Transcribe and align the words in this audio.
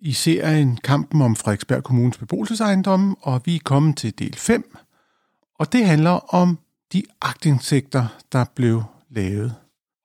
i 0.00 0.12
serien 0.12 0.76
Kampen 0.84 1.22
om 1.22 1.36
Frederiksberg 1.36 1.82
Kommunes 1.82 2.18
beboelsesejendomme, 2.18 3.16
og 3.20 3.42
vi 3.44 3.54
er 3.54 3.60
kommet 3.64 3.96
til 3.96 4.18
del 4.18 4.34
5, 4.36 4.76
og 5.58 5.72
det 5.72 5.86
handler 5.86 6.34
om 6.34 6.58
de 6.92 7.02
agtindsigter, 7.22 8.06
der 8.32 8.44
blev 8.54 8.82
lavet. 9.10 9.54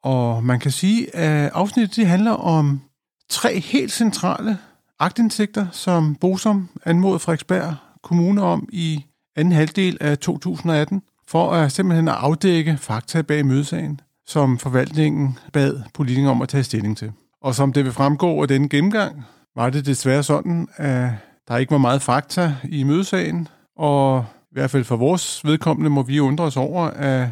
Og 0.03 0.43
man 0.43 0.59
kan 0.59 0.71
sige, 0.71 1.15
at 1.15 1.51
afsnittet 1.53 1.95
det 1.95 2.07
handler 2.07 2.31
om 2.31 2.81
tre 3.29 3.59
helt 3.59 3.91
centrale 3.91 4.57
agtindsigter, 4.99 5.67
som 5.71 6.15
Bosom 6.15 6.69
anmodede 6.85 7.19
Frederiksberg 7.19 7.75
Kommune 8.03 8.41
om 8.41 8.69
i 8.71 9.05
anden 9.35 9.51
halvdel 9.51 9.97
af 10.01 10.17
2018, 10.17 11.01
for 11.27 11.51
at 11.51 11.71
simpelthen 11.71 12.07
at 12.07 12.13
afdække 12.13 12.77
fakta 12.77 13.21
bag 13.21 13.45
mødesagen, 13.45 14.01
som 14.25 14.57
forvaltningen 14.57 15.37
bad 15.53 15.81
politikere 15.93 16.31
om 16.31 16.41
at 16.41 16.49
tage 16.49 16.63
stilling 16.63 16.97
til. 16.97 17.11
Og 17.41 17.55
som 17.55 17.73
det 17.73 17.83
vil 17.83 17.93
fremgå 17.93 18.41
af 18.41 18.47
denne 18.47 18.69
gennemgang, 18.69 19.23
var 19.55 19.69
det 19.69 19.85
desværre 19.85 20.23
sådan, 20.23 20.67
at 20.75 21.09
der 21.47 21.57
ikke 21.57 21.71
var 21.71 21.77
meget 21.77 22.01
fakta 22.01 22.55
i 22.63 22.83
mødesagen, 22.83 23.47
og 23.77 24.25
i 24.41 24.53
hvert 24.53 24.71
fald 24.71 24.83
for 24.83 24.95
vores 24.95 25.45
vedkommende 25.45 25.89
må 25.89 26.03
vi 26.03 26.19
undre 26.19 26.43
os 26.43 26.57
over, 26.57 26.81
at 26.81 27.27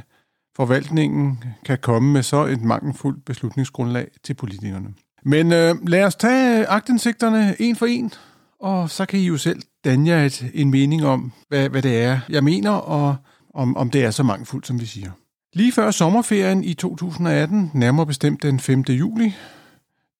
forvaltningen 0.56 1.44
kan 1.66 1.78
komme 1.81 2.11
med 2.14 2.23
så 2.23 2.45
et 2.45 2.61
mangelfuldt 2.61 3.26
beslutningsgrundlag 3.26 4.08
til 4.23 4.34
politikerne. 4.34 4.94
Men 5.26 5.53
øh, 5.53 5.76
lad 5.88 6.03
os 6.03 6.16
tage 6.16 6.66
agtindsigterne 6.66 7.56
en 7.59 7.76
for 7.76 7.86
en, 7.86 8.11
og 8.59 8.89
så 8.89 9.06
kan 9.06 9.20
I 9.20 9.23
jo 9.23 9.38
selv 9.38 9.61
danne 9.83 10.09
jer 10.09 10.26
et, 10.26 10.52
en 10.54 10.72
mening 10.72 11.06
om, 11.06 11.31
hvad, 11.48 11.70
hvad 11.70 11.81
det 11.81 12.02
er, 12.02 12.20
jeg 12.30 12.44
mener, 12.44 12.72
og 12.72 13.16
om, 13.54 13.78
om 13.78 13.89
det 13.89 14.04
er 14.04 14.11
så 14.11 14.23
mangelfuldt, 14.23 14.67
som 14.67 14.80
vi 14.80 14.86
siger. 14.86 15.11
Lige 15.54 15.72
før 15.72 15.92
sommerferien 15.92 16.64
i 16.64 16.73
2018, 16.73 17.72
nærmere 17.73 18.06
bestemt 18.06 18.44
den 18.44 18.59
5. 18.59 18.81
juli, 18.81 19.33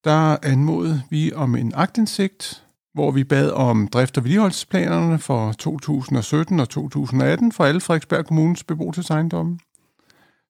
der 0.04 0.38
anmodede 0.44 1.02
vi 1.10 1.34
om 1.34 1.56
en 1.56 1.72
agtindsigt, 1.76 2.64
hvor 2.94 3.12
vi 3.12 3.24
bad 3.24 3.52
om 3.52 3.88
drift- 3.88 4.18
og 4.18 4.24
vedligeholdelsesplanerne 4.24 5.20
for 5.20 5.52
2017 5.52 6.60
og 6.60 6.70
2018 6.70 7.52
for 7.52 7.64
alle 7.64 7.82
Frederiksberg 7.82 8.26
Kommunes 8.26 8.64
beboelsesejendomme. 8.64 9.60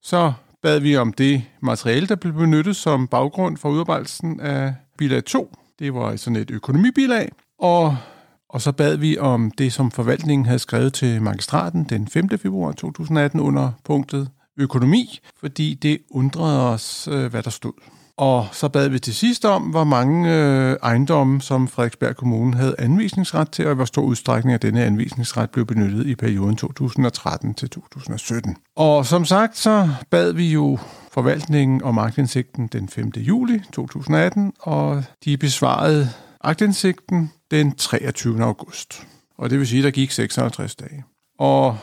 Så 0.02 0.34
bad 0.62 0.80
vi 0.80 0.98
om 0.98 1.14
det 1.14 1.44
materiale, 1.62 2.08
der 2.08 2.16
blev 2.16 2.34
benyttet 2.34 2.76
som 2.76 3.08
baggrund 3.08 3.58
for 3.58 3.70
udarbejdelsen 3.70 4.40
af 4.40 4.76
bilag 4.98 5.26
2. 5.26 5.56
Det 5.80 5.94
var 5.94 6.16
sådan 6.16 6.36
et 6.36 6.52
økonomibilag. 6.52 7.32
Og, 7.60 7.98
og 8.50 8.62
så 8.62 8.72
bad 8.72 8.98
vi 8.98 9.18
om 9.18 9.52
det, 9.52 9.74
som 9.74 9.92
forvaltningen 9.92 10.46
havde 10.46 10.60
skrevet 10.60 10.94
til 10.94 11.22
magistraten 11.22 11.84
den 11.84 12.08
5. 12.08 12.30
februar 12.30 12.72
2018 12.72 13.40
under 13.40 13.72
punktet 13.84 14.30
økonomi, 14.58 15.20
fordi 15.40 15.74
det 15.74 16.00
undrede 16.12 16.70
os, 16.70 17.08
øh, 17.12 17.26
hvad 17.26 17.44
der 17.44 17.50
stod. 17.50 17.74
Og 18.20 18.48
så 18.52 18.70
bad 18.70 18.90
vi 18.90 19.00
til 19.00 19.16
sidst 19.16 19.46
om, 19.46 19.62
hvor 19.62 19.84
mange 19.84 20.34
øh, 20.34 20.78
ejendomme, 20.84 21.42
som 21.42 21.68
Frederiksberg 21.68 22.16
Kommune 22.16 22.56
havde 22.56 22.76
anvisningsret 22.78 23.52
til, 23.52 23.68
og 23.68 23.76
hvor 23.76 23.86
stor 23.86 24.02
udstrækning 24.02 24.54
af 24.54 24.60
denne 24.60 24.84
anvisningsret 24.84 25.50
blev 25.50 25.66
benyttet 25.66 26.08
i 26.08 26.16
perioden 26.16 26.56
2013 26.56 27.54
til 27.54 27.70
2017. 27.70 28.58
Og 28.76 29.06
som 29.06 29.26
sagt, 29.26 29.58
så 29.58 29.90
bad 30.10 30.34
vi 30.34 30.52
jo 30.52 30.80
forvaltningen 31.12 31.84
om 31.84 31.96
magtindsigten 31.96 32.68
den 32.68 32.90
5. 32.90 33.12
juli 33.18 33.62
2018, 33.74 34.54
og 34.60 35.04
de 35.26 35.38
besvarede 35.38 36.10
agtindsigten 36.42 37.32
den 37.52 37.76
23. 37.76 38.44
august. 38.44 39.08
Og 39.38 39.50
det 39.50 39.60
vil 39.60 39.68
sige, 39.68 39.80
at 39.80 39.84
der 39.84 39.92
gik 39.92 40.12
56 40.12 40.76
dage. 40.76 41.04
Og 41.38 41.78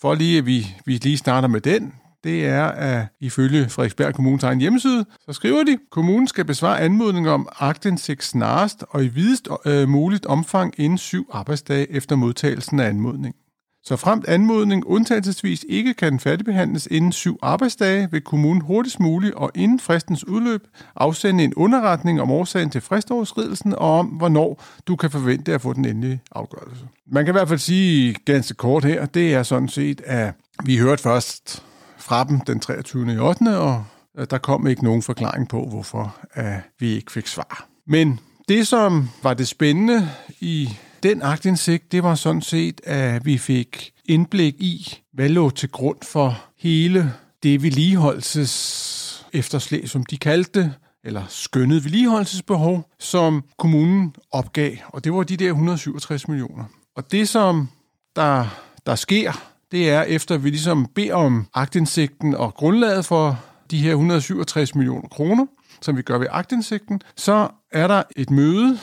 for 0.00 0.14
lige 0.14 0.38
at 0.38 0.46
vi, 0.46 0.66
vi 0.84 0.92
lige 0.92 1.18
starter 1.18 1.48
med 1.48 1.60
den, 1.60 1.92
det 2.24 2.46
er, 2.46 2.64
at 2.64 3.06
ifølge 3.20 3.68
Frederiksberg 3.68 4.14
Kommunes 4.14 4.44
egen 4.44 4.60
hjemmeside, 4.60 5.04
så 5.26 5.32
skriver 5.32 5.64
de, 5.64 5.78
kommunen 5.90 6.28
skal 6.28 6.44
besvare 6.44 6.80
anmodning 6.80 7.28
om 7.28 7.48
agtindsigt 7.58 8.24
snarest 8.24 8.84
og 8.90 9.04
i 9.04 9.08
videst 9.08 9.48
øh, 9.66 9.88
muligt 9.88 10.26
omfang 10.26 10.74
inden 10.76 10.98
syv 10.98 11.30
arbejdsdage 11.32 11.92
efter 11.92 12.16
modtagelsen 12.16 12.80
af 12.80 12.88
anmodningen. 12.88 13.40
Så 13.86 13.96
fremt 13.96 14.28
anmodning 14.28 14.86
undtagelsesvis 14.86 15.64
ikke 15.68 15.94
kan 15.94 16.20
færdigbehandles 16.20 16.88
inden 16.90 17.12
syv 17.12 17.38
arbejdsdage, 17.42 18.08
vil 18.10 18.20
kommunen 18.20 18.62
hurtigst 18.62 19.00
muligt 19.00 19.34
og 19.34 19.50
inden 19.54 19.80
fristens 19.80 20.26
udløb 20.26 20.66
afsende 20.96 21.44
en 21.44 21.54
underretning 21.54 22.20
om 22.20 22.30
årsagen 22.30 22.70
til 22.70 22.80
fristoverskridelsen 22.80 23.74
og 23.74 23.98
om, 23.98 24.06
hvornår 24.06 24.62
du 24.86 24.96
kan 24.96 25.10
forvente 25.10 25.54
at 25.54 25.60
få 25.60 25.72
den 25.72 25.84
endelige 25.84 26.20
afgørelse. 26.32 26.84
Man 27.06 27.24
kan 27.24 27.32
i 27.32 27.36
hvert 27.36 27.48
fald 27.48 27.58
sige 27.58 28.14
ganske 28.24 28.54
kort 28.54 28.84
her, 28.84 29.06
det 29.06 29.34
er 29.34 29.42
sådan 29.42 29.68
set, 29.68 30.00
at 30.04 30.34
vi 30.64 30.76
hørte 30.78 31.02
først 31.02 31.62
fra 32.06 32.24
dem 32.24 32.40
den 32.40 32.60
23. 32.60 33.14
i 33.14 33.18
8. 33.18 33.58
og 33.58 33.84
øh, 34.18 34.26
der 34.30 34.38
kom 34.38 34.66
ikke 34.66 34.84
nogen 34.84 35.02
forklaring 35.02 35.48
på, 35.48 35.66
hvorfor 35.68 36.16
at 36.32 36.60
vi 36.78 36.88
ikke 36.88 37.12
fik 37.12 37.26
svar. 37.26 37.68
Men 37.86 38.20
det, 38.48 38.66
som 38.66 39.10
var 39.22 39.34
det 39.34 39.48
spændende 39.48 40.10
i 40.40 40.68
den 41.02 41.22
agtindsigt, 41.22 41.92
det 41.92 42.02
var 42.02 42.14
sådan 42.14 42.42
set, 42.42 42.80
at 42.84 43.26
vi 43.26 43.38
fik 43.38 43.92
indblik 44.04 44.54
i, 44.54 44.98
hvad 45.12 45.28
lå 45.28 45.50
til 45.50 45.68
grund 45.68 45.98
for 46.02 46.38
hele 46.58 47.12
det 47.42 47.62
vedligeholdelses 47.62 49.26
efterslæg, 49.32 49.88
som 49.88 50.04
de 50.04 50.16
kaldte 50.16 50.60
det, 50.60 50.74
eller 51.04 51.22
skønnet 51.28 51.84
vedligeholdelsesbehov, 51.84 52.90
som 52.98 53.44
kommunen 53.58 54.14
opgav. 54.32 54.72
Og 54.88 55.04
det 55.04 55.12
var 55.12 55.22
de 55.22 55.36
der 55.36 55.48
167 55.48 56.28
millioner. 56.28 56.64
Og 56.96 57.12
det, 57.12 57.28
som 57.28 57.68
der, 58.16 58.46
der 58.86 58.94
sker, 58.94 59.55
det 59.76 59.90
er 59.90 60.02
efter, 60.02 60.34
at 60.34 60.44
vi 60.44 60.50
ligesom 60.50 60.86
beder 60.94 61.14
om 61.14 61.46
agtindsigten 61.54 62.34
og 62.34 62.54
grundlaget 62.54 63.04
for 63.04 63.40
de 63.70 63.78
her 63.78 63.90
167 63.90 64.74
millioner 64.74 65.08
kroner, 65.08 65.46
som 65.80 65.96
vi 65.96 66.02
gør 66.02 66.18
ved 66.18 66.26
agtindsigten, 66.30 67.00
så 67.16 67.48
er 67.72 67.86
der 67.86 68.02
et 68.16 68.30
møde 68.30 68.78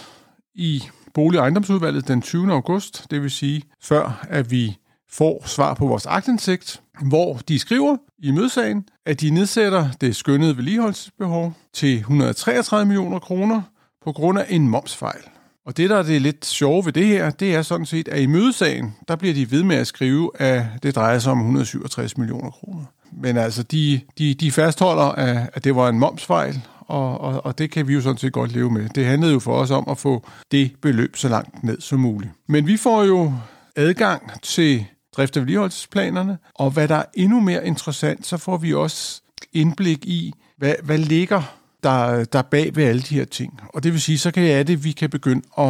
i 0.56 0.84
Bolig- 1.14 1.40
og 1.40 1.44
ejendomsudvalget 1.44 2.08
den 2.08 2.22
20. 2.22 2.52
august, 2.52 3.06
det 3.12 3.22
vil 3.22 3.32
sige 3.32 3.64
før, 3.84 4.26
at 4.30 4.52
vi 4.52 4.78
får 5.12 5.44
svar 5.46 5.74
på 5.74 5.88
vores 5.88 6.06
agtindsigt, 6.06 6.82
hvor 7.02 7.40
de 7.48 7.60
skriver 7.60 7.98
i 8.20 8.32
mødesagen, 8.32 8.86
at 9.06 9.22
de 9.22 9.30
nedsætter 9.30 9.92
det 10.02 10.16
skønnede 10.16 10.58
vedligeholdelsesbehov 10.58 11.54
til 11.74 11.98
133 11.98 12.86
millioner 12.86 13.20
kroner 13.20 13.62
på 14.06 14.12
grund 14.12 14.40
af 14.40 14.46
en 14.50 14.68
momsfejl. 14.68 15.33
Og 15.66 15.78
det, 15.78 15.90
der 15.90 15.98
er 15.98 16.04
det 16.04 16.22
lidt 16.22 16.46
sjove 16.46 16.86
ved 16.86 16.94
det 16.94 17.06
her, 17.06 17.30
det 17.30 17.56
er 17.56 17.62
sådan 17.62 17.86
set, 17.86 18.08
at 18.08 18.22
i 18.22 18.26
mødesagen, 18.26 18.96
der 19.08 19.16
bliver 19.16 19.34
de 19.34 19.52
ved 19.52 19.64
med 19.64 19.76
at 19.76 19.88
skrive, 19.88 20.32
at 20.36 20.66
det 20.84 20.96
drejer 20.96 21.20
sig 21.20 21.32
om 21.32 21.40
167 21.40 22.18
millioner 22.18 22.50
kroner. 22.50 22.86
Men 23.12 23.38
altså, 23.38 23.64
de, 23.64 24.02
de, 24.18 24.34
de 24.34 24.52
fastholder, 24.52 25.04
at, 25.04 25.50
at 25.54 25.64
det 25.64 25.76
var 25.76 25.90
en 25.90 26.00
momsfejl, 26.00 26.62
og, 26.80 27.22
og, 27.22 27.46
og 27.46 27.58
det 27.58 27.72
kan 27.72 27.88
vi 27.88 27.94
jo 27.94 28.02
sådan 28.02 28.18
set 28.18 28.34
godt 28.34 28.52
leve 28.52 28.70
med. 28.70 28.90
Det 28.90 29.06
handlede 29.06 29.34
jo 29.34 29.40
for 29.40 29.56
os 29.56 29.72
om 29.72 29.88
at 29.90 29.98
få 29.98 30.26
det 30.52 30.72
beløb 30.82 31.16
så 31.16 31.30
langt 31.30 31.64
ned 31.64 31.82
som 31.82 32.00
muligt. 32.00 32.32
Men 32.48 32.68
vi 32.68 32.78
får 32.78 33.04
jo 33.04 33.34
adgang 33.76 34.42
til 34.42 34.86
drift- 35.18 35.38
og 35.38 35.42
vedligeholdelsesplanerne, 35.42 36.38
og 36.56 36.72
hvad 36.72 36.88
der 36.88 36.96
er 36.96 37.06
endnu 37.14 37.40
mere 37.40 37.68
interessant, 37.68 38.28
så 38.28 38.38
får 38.38 38.58
vi 38.58 38.74
også 38.74 39.22
indblik 39.54 40.06
i, 40.06 40.34
hvad, 40.58 40.76
hvad 40.84 40.98
ligger 40.98 41.58
der, 41.84 42.26
der 42.26 42.40
er 42.40 42.44
bag 42.44 42.76
ved 42.76 42.84
alle 42.84 43.02
de 43.02 43.16
her 43.16 43.26
ting. 43.26 43.60
Og 43.74 43.84
det 43.84 43.94
vil 43.94 44.02
sige, 44.02 44.18
så 44.18 44.32
kan 44.32 44.44
jeg 44.44 44.68
det 44.68 44.84
vi 44.84 44.92
kan 44.92 45.10
begynde 45.10 45.42
at, 45.58 45.70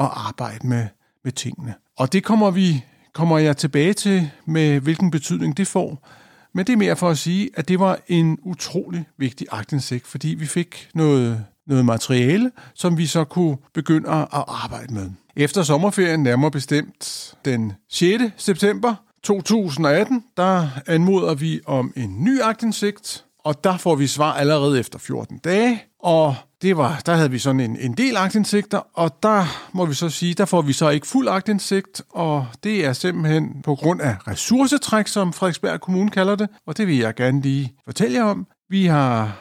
at 0.00 0.10
arbejde 0.12 0.66
med, 0.66 0.86
med 1.24 1.32
tingene. 1.32 1.74
Og 1.96 2.12
det 2.12 2.24
kommer 2.24 2.50
vi 2.50 2.84
kommer 3.14 3.38
jeg 3.38 3.56
tilbage 3.56 3.92
til 3.92 4.30
med, 4.46 4.80
hvilken 4.80 5.10
betydning 5.10 5.56
det 5.56 5.66
får. 5.66 6.08
Men 6.54 6.66
det 6.66 6.72
er 6.72 6.76
mere 6.76 6.96
for 6.96 7.10
at 7.10 7.18
sige, 7.18 7.50
at 7.54 7.68
det 7.68 7.80
var 7.80 7.98
en 8.08 8.38
utrolig 8.42 9.04
vigtig 9.18 9.46
agtindsigt, 9.50 10.06
fordi 10.06 10.28
vi 10.28 10.46
fik 10.46 10.88
noget, 10.94 11.44
noget 11.66 11.84
materiale, 11.84 12.50
som 12.74 12.98
vi 12.98 13.06
så 13.06 13.24
kunne 13.24 13.56
begynde 13.74 14.10
at 14.10 14.26
arbejde 14.30 14.94
med. 14.94 15.10
Efter 15.36 15.62
sommerferien, 15.62 16.22
nærmere 16.22 16.50
bestemt 16.50 17.34
den 17.44 17.72
6. 17.90 18.22
september 18.36 18.94
2018, 19.22 20.24
der 20.36 20.68
anmoder 20.86 21.34
vi 21.34 21.60
om 21.66 21.92
en 21.96 22.24
ny 22.24 22.40
agtindsigt, 22.40 23.23
og 23.44 23.64
der 23.64 23.76
får 23.76 23.94
vi 23.94 24.06
svar 24.06 24.32
allerede 24.32 24.80
efter 24.80 24.98
14 24.98 25.38
dage. 25.38 25.82
Og 25.98 26.34
det 26.62 26.76
var, 26.76 27.02
der 27.06 27.14
havde 27.14 27.30
vi 27.30 27.38
sådan 27.38 27.60
en, 27.60 27.76
en 27.80 27.92
del 27.92 28.16
aktindsigter, 28.16 28.80
og 28.94 29.22
der 29.22 29.44
må 29.72 29.86
vi 29.86 29.94
så 29.94 30.08
sige, 30.08 30.34
der 30.34 30.44
får 30.44 30.62
vi 30.62 30.72
så 30.72 30.88
ikke 30.88 31.06
fuld 31.06 31.28
aktindsigt, 31.28 32.02
og 32.10 32.46
det 32.64 32.84
er 32.84 32.92
simpelthen 32.92 33.62
på 33.62 33.74
grund 33.74 34.00
af 34.00 34.16
ressourcetræk, 34.28 35.06
som 35.06 35.32
Frederiksberg 35.32 35.80
Kommune 35.80 36.10
kalder 36.10 36.36
det, 36.36 36.48
og 36.66 36.76
det 36.76 36.86
vil 36.86 36.98
jeg 36.98 37.14
gerne 37.14 37.40
lige 37.40 37.74
fortælle 37.84 38.18
jer 38.18 38.24
om. 38.24 38.46
Vi 38.68 38.86
har 38.86 39.36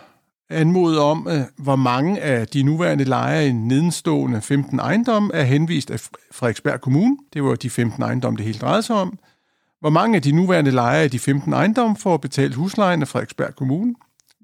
anmodet 0.49 0.99
om, 0.99 1.27
øh, 1.31 1.41
hvor 1.57 1.75
mange 1.75 2.21
af 2.21 2.47
de 2.47 2.63
nuværende 2.63 3.03
lejere 3.03 3.47
i 3.47 3.51
nedenstående 3.51 4.41
15 4.41 4.79
ejendomme 4.79 5.33
er 5.33 5.43
henvist 5.43 5.91
af 5.91 5.99
Frederiksberg 6.31 6.81
Kommune. 6.81 7.17
Det 7.33 7.43
var 7.43 7.55
de 7.55 7.69
15 7.69 8.03
ejendomme, 8.03 8.37
det 8.37 8.45
hele 8.45 8.59
drejede 8.59 8.83
sig 8.83 8.95
om. 8.95 9.19
Hvor 9.83 9.89
mange 9.89 10.15
af 10.15 10.21
de 10.21 10.31
nuværende 10.31 10.71
lejere 10.71 11.05
i 11.05 11.07
de 11.07 11.19
15 11.19 11.53
ejendomme 11.53 11.95
får 11.97 12.17
betalt 12.17 12.55
huslejen 12.55 13.01
af 13.01 13.07
Frederiksberg 13.07 13.55
Kommune? 13.55 13.95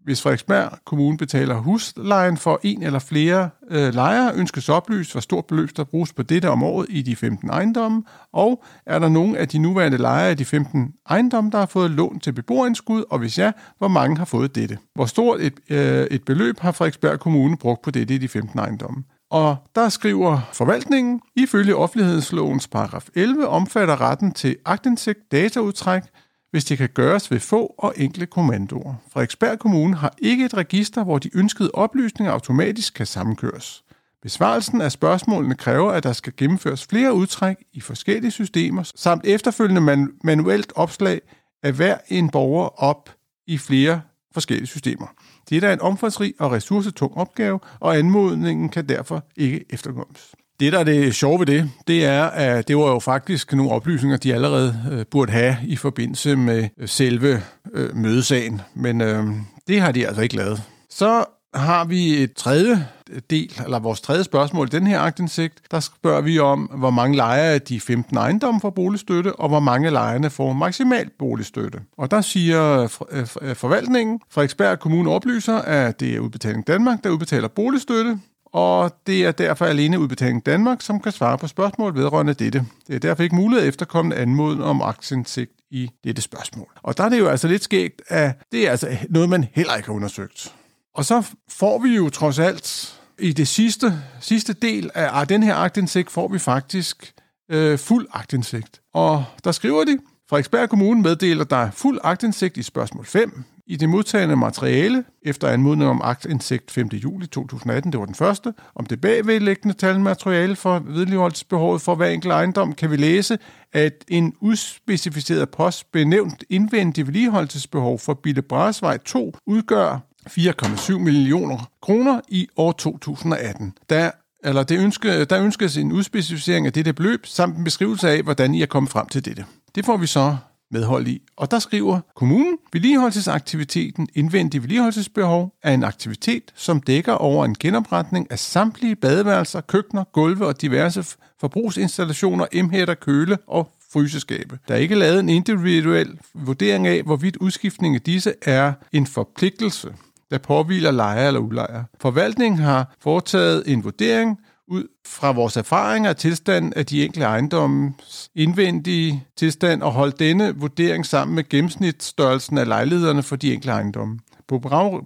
Hvis 0.03 0.21
Frederiksberg 0.21 0.71
Kommune 0.85 1.17
betaler 1.17 1.55
huslejen 1.55 2.37
for 2.37 2.59
en 2.63 2.83
eller 2.83 2.99
flere 2.99 3.49
øh, 3.71 3.93
lejere, 3.93 4.35
ønskes 4.35 4.69
oplyst, 4.69 5.11
hvor 5.11 5.21
stort 5.21 5.45
beløb 5.45 5.69
der 5.77 5.83
bruges 5.83 6.13
på 6.13 6.23
dette 6.23 6.49
om 6.49 6.63
året 6.63 6.85
i 6.89 7.01
de 7.01 7.15
15 7.15 7.49
ejendomme, 7.49 8.03
og 8.33 8.63
er 8.85 8.99
der 8.99 9.09
nogen 9.09 9.35
af 9.35 9.47
de 9.47 9.57
nuværende 9.57 9.97
lejere 9.97 10.31
i 10.31 10.35
de 10.35 10.45
15 10.45 10.93
ejendomme, 11.09 11.51
der 11.51 11.57
har 11.57 11.65
fået 11.65 11.91
lån 11.91 12.19
til 12.19 12.31
beboerindskud, 12.31 13.03
og 13.09 13.19
hvis 13.19 13.37
ja, 13.37 13.51
hvor 13.77 13.87
mange 13.87 14.17
har 14.17 14.25
fået 14.25 14.55
dette? 14.55 14.77
Hvor 14.95 15.05
stort 15.05 15.41
et, 15.41 15.53
øh, 15.69 16.07
et 16.11 16.23
beløb 16.25 16.59
har 16.59 16.71
Frederiksberg 16.71 17.19
Kommune 17.19 17.57
brugt 17.57 17.81
på 17.81 17.91
dette 17.91 18.15
i 18.15 18.17
de 18.17 18.27
15 18.27 18.59
ejendomme? 18.59 19.03
Og 19.29 19.57
der 19.75 19.89
skriver 19.89 20.49
forvaltningen, 20.53 21.21
ifølge 21.35 21.75
offentlighedslovens 21.75 22.67
paragraf 22.67 23.07
11 23.15 23.47
omfatter 23.47 24.01
retten 24.01 24.31
til 24.31 24.57
agtindsigt 24.65 25.31
dataudtræk, 25.31 26.03
hvis 26.51 26.65
det 26.65 26.77
kan 26.77 26.89
gøres 26.89 27.31
ved 27.31 27.39
få 27.39 27.75
og 27.77 27.93
enkle 27.97 28.25
kommandoer. 28.25 28.95
Frederiksberg 29.13 29.59
Kommune 29.59 29.95
har 29.95 30.13
ikke 30.17 30.45
et 30.45 30.53
register, 30.53 31.03
hvor 31.03 31.17
de 31.17 31.37
ønskede 31.37 31.71
oplysninger 31.73 32.33
automatisk 32.33 32.93
kan 32.93 33.05
sammenkøres. 33.05 33.83
Besvarelsen 34.21 34.81
af 34.81 34.91
spørgsmålene 34.91 35.55
kræver, 35.55 35.91
at 35.91 36.03
der 36.03 36.13
skal 36.13 36.33
gennemføres 36.37 36.85
flere 36.85 37.13
udtræk 37.13 37.57
i 37.73 37.81
forskellige 37.81 38.31
systemer, 38.31 38.91
samt 38.95 39.25
efterfølgende 39.25 39.81
man- 39.81 40.11
manuelt 40.23 40.73
opslag 40.75 41.21
af 41.63 41.73
hver 41.73 41.97
en 42.07 42.29
borger 42.29 42.83
op 42.83 43.09
i 43.47 43.57
flere 43.57 44.01
forskellige 44.33 44.67
systemer. 44.67 45.07
Det 45.49 45.63
er 45.63 45.73
en 45.73 45.81
omfangsrig 45.81 46.33
og 46.39 46.51
ressourcetung 46.51 47.17
opgave, 47.17 47.59
og 47.79 47.97
anmodningen 47.97 48.69
kan 48.69 48.89
derfor 48.89 49.23
ikke 49.37 49.65
efterkommes. 49.69 50.35
Det, 50.59 50.73
der 50.73 50.79
er 50.79 50.83
det 50.83 51.15
sjove 51.15 51.39
ved 51.39 51.45
det, 51.45 51.71
det 51.87 52.05
er, 52.05 52.23
at 52.23 52.67
det 52.67 52.77
var 52.77 52.91
jo 52.91 52.99
faktisk 52.99 53.53
nogle 53.53 53.71
oplysninger, 53.71 54.17
de 54.17 54.33
allerede 54.33 54.75
øh, 54.91 55.05
burde 55.11 55.31
have 55.31 55.57
i 55.63 55.75
forbindelse 55.75 56.35
med 56.35 56.69
øh, 56.77 56.87
selve 56.87 57.41
øh, 57.73 57.95
mødesagen, 57.95 58.61
men 58.73 59.01
øh, 59.01 59.25
det 59.67 59.81
har 59.81 59.91
de 59.91 60.07
altså 60.07 60.21
ikke 60.21 60.35
lavet. 60.35 60.63
Så 60.89 61.25
har 61.53 61.85
vi 61.85 62.23
et 62.23 62.33
tredje 62.33 62.87
del, 63.29 63.61
eller 63.65 63.79
vores 63.79 64.01
tredje 64.01 64.23
spørgsmål 64.23 64.67
i 64.67 64.69
den 64.69 64.87
her 64.87 64.99
aktindsigt. 64.99 65.53
Der 65.71 65.79
spørger 65.79 66.21
vi 66.21 66.39
om, 66.39 66.59
hvor 66.61 66.89
mange 66.89 67.15
lejere 67.15 67.53
af 67.53 67.61
de 67.61 67.79
15 67.79 68.17
ejendomme 68.17 68.61
får 68.61 68.69
boligstøtte, 68.69 69.35
og 69.35 69.49
hvor 69.49 69.59
mange 69.59 69.89
lejerne 69.89 70.29
får 70.29 70.53
maksimal 70.53 71.09
boligstøtte. 71.19 71.79
Og 71.97 72.11
der 72.11 72.21
siger 72.21 72.83
øh, 72.83 72.89
øh, 73.11 73.27
øh, 73.41 73.55
forvaltningen, 73.55 74.19
Frederiksberg 74.29 74.79
Kommune 74.79 75.11
oplyser, 75.11 75.55
at 75.55 75.99
det 75.99 76.15
er 76.15 76.19
Udbetaling 76.19 76.67
Danmark, 76.67 77.03
der 77.03 77.09
udbetaler 77.09 77.47
boligstøtte, 77.47 78.19
og 78.45 78.95
det 79.07 79.25
er 79.25 79.31
derfor 79.31 79.65
alene 79.65 79.99
Udbetaling 79.99 80.45
Danmark, 80.45 80.81
som 80.81 80.99
kan 80.99 81.11
svare 81.11 81.37
på 81.37 81.47
spørgsmål 81.47 81.95
vedrørende 81.95 82.33
dette. 82.33 82.65
Det 82.87 82.95
er 82.95 82.99
derfor 82.99 83.23
ikke 83.23 83.35
muligt 83.35 83.61
at 83.61 83.67
efterkomme 83.67 84.15
anmoden 84.15 84.61
om 84.61 84.81
aktindsigt 84.81 85.51
i 85.71 85.89
dette 86.03 86.21
spørgsmål. 86.21 86.67
Og 86.83 86.97
der 86.97 87.03
er 87.03 87.09
det 87.09 87.19
jo 87.19 87.27
altså 87.27 87.47
lidt 87.47 87.63
skægt, 87.63 88.01
at 88.07 88.31
det 88.51 88.67
er 88.67 88.71
altså 88.71 88.97
noget, 89.09 89.29
man 89.29 89.45
heller 89.53 89.75
ikke 89.75 89.87
har 89.87 89.95
undersøgt. 89.95 90.53
Og 90.99 91.05
så 91.05 91.23
får 91.49 91.79
vi 91.79 91.95
jo 91.95 92.09
trods 92.09 92.39
alt 92.39 92.99
i 93.19 93.33
det 93.33 93.47
sidste, 93.47 93.93
sidste 94.21 94.53
del 94.53 94.89
af 94.95 95.09
ah, 95.11 95.29
den 95.29 95.43
her 95.43 95.55
aktindsigt, 95.55 96.11
får 96.11 96.27
vi 96.27 96.39
faktisk 96.39 97.13
øh, 97.51 97.77
fuld 97.77 98.07
aktindsigt. 98.13 98.81
Og 98.93 99.25
der 99.43 99.51
skriver 99.51 99.83
de, 99.83 99.99
Frederiksberg 100.29 100.69
Kommune 100.69 101.01
meddeler, 101.01 101.43
der 101.43 101.71
fuld 101.71 101.99
aktindsigt 102.03 102.57
i 102.57 102.63
spørgsmål 102.63 103.05
5 103.05 103.43
i 103.67 103.75
det 103.75 103.89
modtagende 103.89 104.35
materiale, 104.35 105.03
efter 105.21 105.47
anmodning 105.47 105.89
om 105.89 106.01
aktindsigt 106.03 106.71
5. 106.71 106.87
juli 106.87 107.27
2018, 107.27 107.91
det 107.91 107.99
var 107.99 108.05
den 108.05 108.15
første, 108.15 108.53
om 108.75 108.85
det 108.85 109.01
bagvedlæggende 109.01 109.77
talmateriale 109.77 110.55
for 110.55 110.79
vedligeholdelsesbehovet 110.79 111.81
for 111.81 111.95
hver 111.95 112.07
enkelt 112.07 112.33
ejendom, 112.33 112.73
kan 112.73 112.91
vi 112.91 112.95
læse, 112.95 113.37
at 113.73 114.05
en 114.07 114.33
udspecificeret 114.41 115.49
post 115.49 115.91
benævnt 115.91 116.43
indvendig 116.49 117.07
vedligeholdelsesbehov 117.07 117.99
for 117.99 118.13
Bille 118.13 118.41
Brasvej 118.41 118.97
2 118.97 119.33
udgør 119.45 120.08
4,7 120.37 120.97
millioner 120.97 121.69
kroner 121.81 122.21
i 122.27 122.47
år 122.57 122.71
2018. 122.71 123.73
Der 123.89 124.11
eller 124.43 124.63
det 124.63 124.79
ønske, 124.79 125.25
der 125.25 125.43
ønskes 125.43 125.77
en 125.77 125.91
udspecificering 125.91 126.65
af 126.65 126.73
dette 126.73 126.93
beløb, 126.93 127.25
samt 127.25 127.57
en 127.57 127.63
beskrivelse 127.63 128.09
af, 128.09 128.23
hvordan 128.23 128.55
I 128.55 128.61
er 128.61 128.65
kommet 128.65 128.91
frem 128.91 129.07
til 129.07 129.25
dette. 129.25 129.45
Det 129.75 129.85
får 129.85 129.97
vi 129.97 130.07
så 130.07 130.37
medhold 130.71 131.07
i. 131.07 131.21
Og 131.37 131.51
der 131.51 131.59
skriver 131.59 131.99
kommunen, 132.15 132.57
vedligeholdelsesaktiviteten 132.73 134.07
indvendig 134.15 134.61
vedligeholdelsesbehov 134.61 135.53
er 135.63 135.73
en 135.73 135.83
aktivitet, 135.83 136.43
som 136.55 136.81
dækker 136.81 137.13
over 137.13 137.45
en 137.45 137.55
genopretning 137.59 138.31
af 138.31 138.39
samtlige 138.39 138.95
badeværelser, 138.95 139.61
køkkener, 139.61 140.03
gulve 140.03 140.47
og 140.47 140.61
diverse 140.61 141.05
forbrugsinstallationer, 141.39 142.45
emhætter, 142.51 142.93
køle 142.93 143.37
og 143.47 143.71
fryseskabe. 143.93 144.59
Der 144.67 144.73
er 144.73 144.77
ikke 144.77 144.95
lavet 144.95 145.19
en 145.19 145.29
individuel 145.29 146.19
vurdering 146.33 146.87
af, 146.87 147.03
hvorvidt 147.03 147.37
udskiftning 147.37 147.95
af 147.95 148.01
disse 148.01 148.33
er 148.41 148.73
en 148.91 149.07
forpligtelse, 149.07 149.93
der 150.31 150.37
påviler 150.37 150.91
lejer 150.91 151.27
eller 151.27 151.39
udlejer. 151.39 151.83
Forvaltningen 152.01 152.59
har 152.61 152.95
foretaget 152.99 153.63
en 153.67 153.83
vurdering, 153.83 154.37
ud 154.69 154.83
fra 155.07 155.31
vores 155.31 155.57
erfaringer 155.57 156.09
af 156.09 156.15
tilstanden 156.15 156.73
af 156.75 156.85
de 156.85 157.05
enkelte 157.05 157.25
ejendommes 157.25 158.29
indvendige 158.35 159.23
tilstand 159.37 159.83
og 159.83 159.91
holdt 159.91 160.19
denne 160.19 160.55
vurdering 160.55 161.05
sammen 161.05 161.35
med 161.35 161.49
gennemsnitsstørrelsen 161.49 162.57
af 162.57 162.67
lejlighederne 162.67 163.23
for 163.23 163.35
de 163.35 163.53
enkelte 163.53 163.71
ejendomme. 163.71 164.19
På 164.47 164.59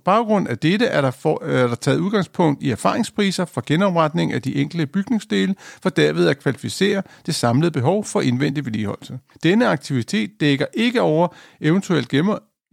baggrund 0.05 0.47
af 0.47 0.57
dette 0.57 0.85
er 0.85 1.01
der, 1.01 1.11
for, 1.11 1.43
øh, 1.45 1.59
er 1.59 1.67
der 1.67 1.75
taget 1.75 1.99
udgangspunkt 1.99 2.63
i 2.63 2.71
erfaringspriser 2.71 3.45
for 3.45 3.63
genopretning 3.65 4.33
af 4.33 4.41
de 4.41 4.55
enkelte 4.55 4.85
bygningsdele, 4.85 5.55
for 5.83 5.89
derved 5.89 6.27
at 6.27 6.39
kvalificere 6.39 7.01
det 7.25 7.35
samlede 7.35 7.71
behov 7.71 8.05
for 8.05 8.21
indvendig 8.21 8.65
vedligeholdelse. 8.65 9.19
Denne 9.43 9.67
aktivitet 9.67 10.31
dækker 10.39 10.65
ikke 10.73 11.01
over 11.01 11.27
eventuelt 11.61 12.09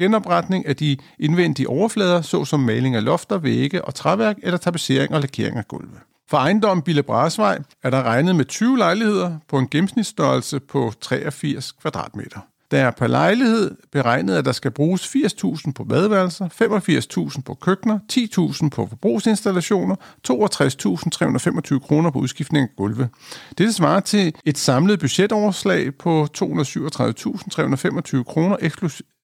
genopretning 0.00 0.66
af 0.66 0.76
de 0.76 0.96
indvendige 1.18 1.68
overflader, 1.68 2.22
såsom 2.22 2.60
maling 2.60 2.96
af 2.96 3.04
lofter, 3.04 3.38
vægge 3.38 3.84
og 3.84 3.94
træværk 3.94 4.36
eller 4.42 4.58
tapetsering 4.58 5.14
og 5.14 5.20
lakering 5.20 5.56
af 5.56 5.68
gulve. 5.68 5.96
For 6.30 6.36
ejendommen 6.36 6.82
Bille 6.82 7.02
Brasvej 7.02 7.58
er 7.82 7.90
der 7.90 8.02
regnet 8.02 8.36
med 8.36 8.44
20 8.44 8.78
lejligheder 8.78 9.38
på 9.48 9.58
en 9.58 9.68
gennemsnitsstørrelse 9.68 10.60
på 10.60 10.92
83 11.00 11.72
kvadratmeter. 11.72 12.40
Der 12.70 12.78
er 12.78 12.90
per 12.90 13.06
lejlighed 13.06 13.76
beregnet, 13.92 14.36
at 14.36 14.44
der 14.44 14.52
skal 14.52 14.70
bruges 14.70 15.16
80.000 15.16 15.72
på 15.72 15.84
badeværelser, 15.84 16.48
85.000 17.34 17.42
på 17.42 17.54
køkkener, 17.54 17.98
10.000 18.12 18.68
på 18.68 18.86
forbrugsinstallationer, 18.86 19.96
62.325 20.28 21.78
kroner 21.78 22.10
på 22.10 22.18
udskiftning 22.18 22.62
af 22.62 22.76
gulve. 22.76 23.08
Det 23.58 23.74
svarer 23.74 24.00
til 24.00 24.34
et 24.44 24.58
samlet 24.58 25.00
budgetoverslag 25.00 25.94
på 25.94 26.28
237.325 26.38 28.22
kroner 28.22 28.56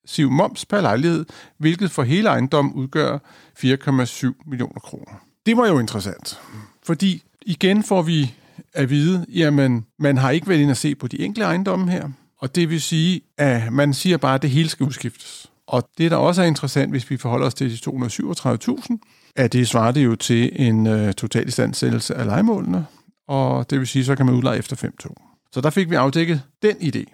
siv 0.07 0.31
moms 0.31 0.65
per 0.65 0.81
lejlighed, 0.81 1.25
hvilket 1.59 1.91
for 1.91 2.03
hele 2.03 2.29
ejendommen 2.29 2.75
udgør 2.75 3.19
4,7 3.65 4.43
millioner 4.47 4.81
kroner. 4.81 5.23
Det 5.47 5.57
var 5.57 5.69
jo 5.69 5.79
interessant. 5.79 6.41
Fordi 6.83 7.23
igen 7.47 7.83
får 7.83 8.03
vi 8.03 8.35
at 8.73 8.91
vide, 8.91 9.27
jamen, 9.35 9.87
man 9.99 10.17
har 10.19 10.31
ikke 10.31 10.49
været 10.49 10.61
inde 10.61 10.71
at 10.71 10.77
se 10.77 10.95
på 10.95 11.09
de 11.09 11.21
enkelte 11.21 11.45
ejendomme 11.45 11.91
her, 11.91 12.09
og 12.39 12.55
det 12.55 12.71
vil 12.71 12.83
sige, 12.83 13.21
at 13.39 13.73
man 13.73 13.95
siger 13.95 14.17
bare, 14.17 14.35
at 14.35 14.43
det 14.43 14.51
hele 14.51 14.69
skal 14.69 14.87
udskiftes. 14.87 15.51
Og 15.67 15.89
det, 15.99 16.11
der 16.11 16.17
også 16.17 16.43
er 16.43 16.47
interessant, 16.47 16.91
hvis 16.91 17.11
vi 17.11 17.17
forholder 17.17 17.47
os 17.47 17.55
til 17.55 17.71
de 17.71 17.91
237.000, 17.91 18.97
at 19.37 19.53
det 19.53 19.69
svarer 19.69 19.93
det 19.93 20.05
jo 20.05 20.15
til 20.15 20.51
en 20.55 20.87
uh, 20.87 21.13
total 21.13 21.49
istandsættelse 21.49 22.15
af 22.15 22.27
legemålene, 22.27 22.87
og 23.29 23.71
det 23.71 23.79
vil 23.79 23.87
sige, 23.87 24.05
så 24.05 24.17
kan 24.17 24.27
man 24.27 24.35
udleje 24.35 24.59
efter 24.59 24.77
5.2. 24.77 25.49
Så 25.53 25.61
der 25.61 25.71
fik 25.71 25.91
vi 25.91 25.95
afdækket 25.95 26.43
den 26.63 26.77
idé. 26.77 27.05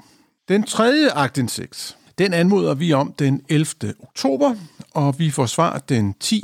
Den 0.49 0.62
tredje 0.62 1.11
aktindsigt, 1.11 1.96
den 2.19 2.33
anmoder 2.33 2.75
vi 2.75 2.92
om 2.92 3.12
den 3.12 3.42
11. 3.49 3.95
oktober, 4.02 4.54
og 4.95 5.19
vi 5.19 5.31
får 5.31 5.47
svar 5.47 5.78
den 5.78 6.14
10. 6.21 6.42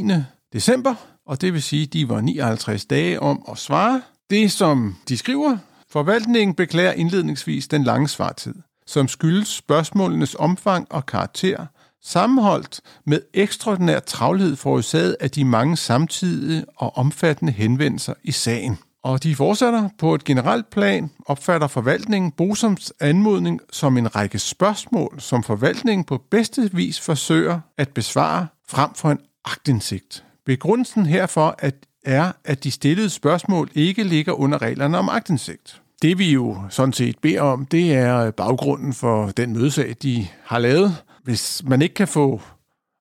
december, 0.52 0.94
og 1.26 1.40
det 1.40 1.52
vil 1.52 1.62
sige, 1.62 1.82
at 1.82 1.92
de 1.92 2.08
var 2.08 2.20
59 2.20 2.84
dage 2.84 3.20
om 3.20 3.44
at 3.50 3.58
svare. 3.58 4.02
Det, 4.30 4.52
som 4.52 4.96
de 5.08 5.16
skriver, 5.16 5.56
forvaltningen 5.90 6.54
beklager 6.54 6.92
indledningsvis 6.92 7.68
den 7.68 7.84
lange 7.84 8.08
svartid, 8.08 8.54
som 8.86 9.08
skyldes 9.08 9.48
spørgsmålenes 9.48 10.34
omfang 10.34 10.86
og 10.90 11.06
karakter, 11.06 11.66
sammenholdt 12.02 12.80
med 13.06 13.20
ekstraordinær 13.34 13.98
travlhed 13.98 14.56
forårsaget 14.56 15.16
af 15.20 15.30
de 15.30 15.44
mange 15.44 15.76
samtidige 15.76 16.64
og 16.76 16.96
omfattende 16.96 17.52
henvendelser 17.52 18.14
i 18.22 18.32
sagen. 18.32 18.78
Og 19.08 19.22
de 19.22 19.36
fortsætter 19.36 19.88
på 19.98 20.14
et 20.14 20.24
generelt 20.24 20.70
plan, 20.70 21.10
opfatter 21.26 21.66
forvaltningen 21.66 22.30
Bosoms 22.30 22.92
anmodning 23.00 23.60
som 23.72 23.96
en 23.96 24.16
række 24.16 24.38
spørgsmål, 24.38 25.14
som 25.18 25.42
forvaltningen 25.42 26.04
på 26.04 26.22
bedste 26.30 26.70
vis 26.72 27.00
forsøger 27.00 27.60
at 27.76 27.88
besvare 27.88 28.46
frem 28.68 28.94
for 28.94 29.10
en 29.10 29.18
agtindsigt. 29.44 30.24
Begrundelsen 30.46 31.06
herfor 31.06 31.54
at 31.58 31.74
er, 32.04 32.32
at 32.44 32.64
de 32.64 32.70
stillede 32.70 33.10
spørgsmål 33.10 33.70
ikke 33.74 34.02
ligger 34.02 34.32
under 34.32 34.62
reglerne 34.62 34.98
om 34.98 35.08
agtindsigt. 35.08 35.82
Det 36.02 36.18
vi 36.18 36.32
jo 36.32 36.62
sådan 36.70 36.92
set 36.92 37.18
beder 37.18 37.40
om, 37.40 37.66
det 37.66 37.94
er 37.94 38.30
baggrunden 38.30 38.92
for 38.92 39.26
den 39.26 39.52
mødesag, 39.52 39.96
de 40.02 40.26
har 40.44 40.58
lavet. 40.58 40.96
Hvis 41.24 41.62
man 41.64 41.82
ikke 41.82 41.94
kan 41.94 42.08
få 42.08 42.40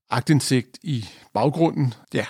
agtindsigt 0.09 0.77
i 0.83 1.05
baggrunden, 1.33 1.93
ja. 2.13 2.25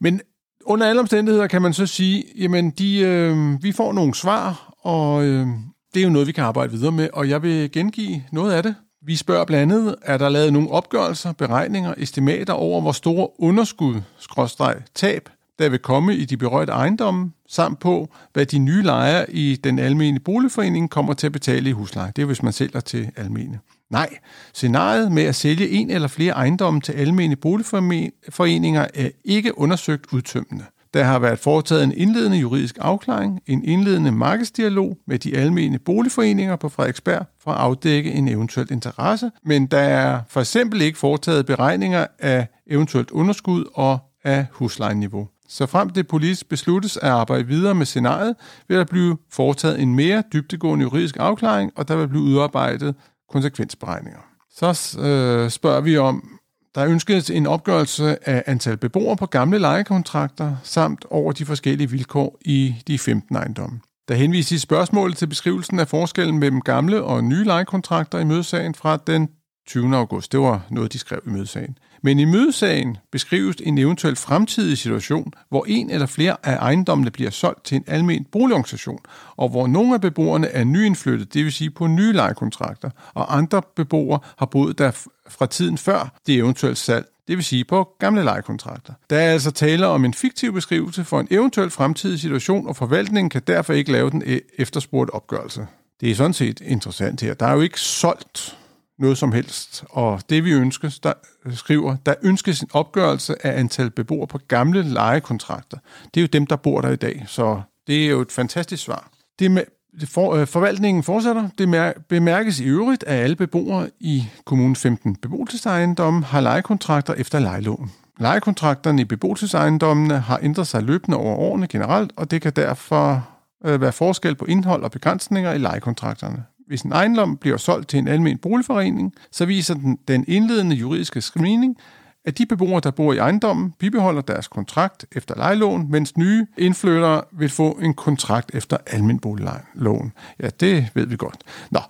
Men 0.00 0.20
under 0.66 0.86
alle 0.86 1.00
omstændigheder 1.00 1.46
kan 1.46 1.62
man 1.62 1.72
så 1.72 1.86
sige, 1.86 2.24
jamen 2.38 2.70
de, 2.70 2.98
øh, 2.98 3.62
vi 3.62 3.72
får 3.72 3.92
nogle 3.92 4.14
svar, 4.14 4.74
og 4.82 5.24
øh, 5.24 5.46
det 5.94 6.00
er 6.00 6.04
jo 6.04 6.10
noget, 6.10 6.26
vi 6.26 6.32
kan 6.32 6.44
arbejde 6.44 6.72
videre 6.72 6.92
med, 6.92 7.08
og 7.12 7.28
jeg 7.28 7.42
vil 7.42 7.72
gengive 7.72 8.22
noget 8.32 8.52
af 8.52 8.62
det. 8.62 8.74
Vi 9.06 9.16
spørger 9.16 9.44
blandt 9.44 9.72
andet, 9.72 9.96
er 10.02 10.18
der 10.18 10.28
lavet 10.28 10.52
nogle 10.52 10.70
opgørelser, 10.70 11.32
beregninger, 11.32 11.94
estimater 11.96 12.52
over, 12.52 12.80
hvor 12.80 12.92
store 12.92 13.28
underskud, 13.38 14.00
skråstreg, 14.18 14.76
tab, 14.94 15.28
der 15.58 15.68
vil 15.68 15.78
komme 15.78 16.16
i 16.16 16.24
de 16.24 16.36
berørte 16.36 16.72
ejendomme, 16.72 17.32
samt 17.48 17.80
på, 17.80 18.08
hvad 18.32 18.46
de 18.46 18.58
nye 18.58 18.82
lejere 18.82 19.30
i 19.30 19.56
den 19.56 19.78
almene 19.78 20.20
boligforening 20.20 20.90
kommer 20.90 21.14
til 21.14 21.26
at 21.26 21.32
betale 21.32 21.68
i 21.68 21.72
husleje. 21.72 22.12
Det 22.16 22.22
er, 22.22 22.26
hvis 22.26 22.42
man 22.42 22.52
sælger 22.52 22.80
til 22.80 23.10
almene. 23.16 23.58
Nej, 23.90 24.18
scenariet 24.54 25.12
med 25.12 25.22
at 25.22 25.34
sælge 25.34 25.68
en 25.68 25.90
eller 25.90 26.08
flere 26.08 26.32
ejendomme 26.32 26.80
til 26.80 26.92
almene 26.92 27.36
boligforeninger 27.36 28.86
er 28.94 29.08
ikke 29.24 29.58
undersøgt 29.58 30.06
udtømmende. 30.12 30.64
Der 30.94 31.04
har 31.04 31.18
været 31.18 31.38
foretaget 31.38 31.84
en 31.84 31.92
indledende 31.96 32.36
juridisk 32.36 32.78
afklaring, 32.80 33.40
en 33.46 33.64
indledende 33.64 34.12
markedsdialog 34.12 34.96
med 35.06 35.18
de 35.18 35.36
almene 35.36 35.78
boligforeninger 35.78 36.56
på 36.56 36.68
Frederiksberg 36.68 37.26
for 37.42 37.50
at 37.50 37.58
afdække 37.58 38.12
en 38.12 38.28
eventuel 38.28 38.66
interesse, 38.70 39.30
men 39.44 39.66
der 39.66 39.78
er 39.78 40.20
for 40.28 40.40
eksempel 40.40 40.82
ikke 40.82 40.98
foretaget 40.98 41.46
beregninger 41.46 42.06
af 42.18 42.46
eventuelt 42.66 43.10
underskud 43.10 43.64
og 43.74 43.98
af 44.24 44.46
huslejeniveau. 44.52 45.28
Så 45.48 45.66
frem 45.66 45.90
det 45.90 46.06
politisk 46.06 46.48
besluttes 46.48 46.96
at 46.96 47.08
arbejde 47.08 47.46
videre 47.46 47.74
med 47.74 47.86
scenariet, 47.86 48.36
vil 48.68 48.76
der 48.76 48.84
blive 48.84 49.16
foretaget 49.32 49.80
en 49.80 49.94
mere 49.94 50.22
dybtegående 50.32 50.82
juridisk 50.82 51.16
afklaring, 51.20 51.72
og 51.76 51.88
der 51.88 51.96
vil 51.96 52.08
blive 52.08 52.22
udarbejdet 52.22 52.94
konsekvensberegninger. 53.30 54.20
Så 54.50 54.98
øh, 55.00 55.50
spørger 55.50 55.80
vi 55.80 55.96
om, 55.96 56.38
der 56.74 56.86
ønskes 56.86 57.30
en 57.30 57.46
opgørelse 57.46 58.28
af 58.28 58.42
antal 58.46 58.76
beboere 58.76 59.16
på 59.16 59.26
gamle 59.26 59.58
lejekontrakter, 59.58 60.56
samt 60.62 61.04
over 61.10 61.32
de 61.32 61.44
forskellige 61.44 61.90
vilkår 61.90 62.38
i 62.40 62.74
de 62.86 62.98
15 62.98 63.36
ejendomme. 63.36 63.80
Der 64.08 64.14
henvises 64.14 64.52
i 64.52 64.58
spørgsmålet 64.58 65.16
til 65.16 65.26
beskrivelsen 65.26 65.78
af 65.78 65.88
forskellen 65.88 66.38
mellem 66.38 66.60
gamle 66.60 67.02
og 67.02 67.24
nye 67.24 67.44
lejekontrakter 67.44 68.18
i 68.18 68.24
mødesagen 68.24 68.74
fra 68.74 68.96
den 69.06 69.28
20. 69.66 69.96
august. 69.96 70.32
Det 70.32 70.40
var 70.40 70.66
noget, 70.70 70.92
de 70.92 70.98
skrev 70.98 71.20
i 71.26 71.30
mødesagen. 71.30 71.78
Men 72.02 72.18
i 72.18 72.24
mødesagen 72.24 72.96
beskrives 73.12 73.56
en 73.56 73.78
eventuel 73.78 74.16
fremtidig 74.16 74.78
situation, 74.78 75.32
hvor 75.48 75.64
en 75.68 75.90
eller 75.90 76.06
flere 76.06 76.36
af 76.42 76.56
ejendommene 76.56 77.10
bliver 77.10 77.30
solgt 77.30 77.64
til 77.64 77.76
en 77.76 77.84
almen 77.86 78.24
boligorganisation, 78.24 78.98
og 79.36 79.48
hvor 79.48 79.66
nogle 79.66 79.94
af 79.94 80.00
beboerne 80.00 80.46
er 80.46 80.64
nyindflyttet, 80.64 81.34
det 81.34 81.44
vil 81.44 81.52
sige 81.52 81.70
på 81.70 81.86
nye 81.86 82.12
lejekontrakter, 82.12 82.90
og 83.14 83.36
andre 83.36 83.62
beboere 83.76 84.18
har 84.36 84.46
boet 84.46 84.78
der 84.78 84.90
fra 85.28 85.46
tiden 85.46 85.78
før 85.78 86.18
det 86.26 86.34
eventuelle 86.34 86.76
salg, 86.76 87.06
det 87.28 87.36
vil 87.36 87.44
sige 87.44 87.64
på 87.64 87.88
gamle 87.98 88.22
lejekontrakter. 88.22 88.92
Der 89.10 89.18
er 89.18 89.32
altså 89.32 89.50
tale 89.50 89.86
om 89.86 90.04
en 90.04 90.14
fiktiv 90.14 90.52
beskrivelse 90.52 91.04
for 91.04 91.20
en 91.20 91.28
eventuel 91.30 91.70
fremtidig 91.70 92.20
situation, 92.20 92.68
og 92.68 92.76
forvaltningen 92.76 93.30
kan 93.30 93.42
derfor 93.46 93.72
ikke 93.72 93.92
lave 93.92 94.10
den 94.10 94.22
e-, 94.22 94.56
efterspurgte 94.58 95.10
opgørelse. 95.10 95.66
Det 96.00 96.10
er 96.10 96.14
sådan 96.14 96.32
set 96.32 96.60
interessant 96.60 97.20
her. 97.20 97.34
Der 97.34 97.46
er 97.46 97.52
jo 97.52 97.60
ikke 97.60 97.80
solgt 97.80 98.56
noget 98.98 99.18
som 99.18 99.32
helst. 99.32 99.84
Og 99.90 100.20
det 100.28 100.44
vi 100.44 100.52
ønsker, 100.52 100.98
der 101.02 101.12
øh, 101.46 101.54
skriver, 101.54 101.96
der 102.06 102.14
ønskes 102.22 102.60
en 102.60 102.68
opgørelse 102.72 103.46
af 103.46 103.58
antal 103.60 103.90
beboere 103.90 104.26
på 104.26 104.38
gamle 104.48 104.82
lejekontrakter. 104.82 105.78
Det 106.14 106.20
er 106.20 106.22
jo 106.22 106.28
dem, 106.32 106.46
der 106.46 106.56
bor 106.56 106.80
der 106.80 106.90
i 106.90 106.96
dag, 106.96 107.24
så 107.26 107.62
det 107.86 108.04
er 108.04 108.08
jo 108.08 108.20
et 108.20 108.32
fantastisk 108.32 108.82
svar. 108.84 109.10
Det 109.38 109.50
med, 109.50 109.62
for, 110.06 110.34
øh, 110.34 110.46
forvaltningen 110.46 111.02
fortsætter. 111.02 111.48
Det 111.58 111.94
bemærkes 112.08 112.60
i 112.60 112.64
øvrigt, 112.64 113.04
at 113.04 113.22
alle 113.22 113.36
beboere 113.36 113.90
i 114.00 114.24
kommunen 114.44 114.76
15 114.76 115.16
beboelsesejendomme 115.16 116.24
har 116.24 116.40
lejekontrakter 116.40 117.14
efter 117.14 117.38
lejeloven. 117.38 117.92
Lejekontrakterne 118.20 119.02
i 119.02 119.04
beboelsesejendommene 119.04 120.18
har 120.18 120.38
ændret 120.42 120.66
sig 120.66 120.82
løbende 120.82 121.16
over 121.16 121.36
årene 121.36 121.66
generelt, 121.66 122.12
og 122.16 122.30
det 122.30 122.42
kan 122.42 122.52
derfor 122.56 123.28
øh, 123.64 123.80
være 123.80 123.92
forskel 123.92 124.34
på 124.34 124.44
indhold 124.44 124.82
og 124.82 124.90
begrænsninger 124.90 125.52
i 125.52 125.58
lejekontrakterne. 125.58 126.44
Hvis 126.66 126.82
en 126.82 126.92
ejendom 126.92 127.36
bliver 127.36 127.56
solgt 127.56 127.88
til 127.88 127.98
en 127.98 128.08
almen 128.08 128.38
boligforening, 128.38 129.14
så 129.30 129.46
viser 129.46 129.74
den, 129.74 129.98
den 130.08 130.24
indledende 130.28 130.76
juridiske 130.76 131.20
screening, 131.20 131.76
at 132.24 132.38
de 132.38 132.46
beboere, 132.46 132.80
der 132.80 132.90
bor 132.90 133.12
i 133.12 133.16
ejendommen, 133.16 133.74
bibeholder 133.78 134.22
deres 134.22 134.48
kontrakt 134.48 135.06
efter 135.12 135.34
lejelån, 135.36 135.90
mens 135.90 136.16
nye 136.16 136.46
indflyttere 136.58 137.22
vil 137.32 137.48
få 137.48 137.70
en 137.70 137.94
kontrakt 137.94 138.54
efter 138.54 138.76
almen 138.86 139.18
boliglån. 139.18 140.12
Ja, 140.40 140.48
det 140.60 140.88
ved 140.94 141.06
vi 141.06 141.16
godt. 141.16 141.36
Nå, 141.70 141.80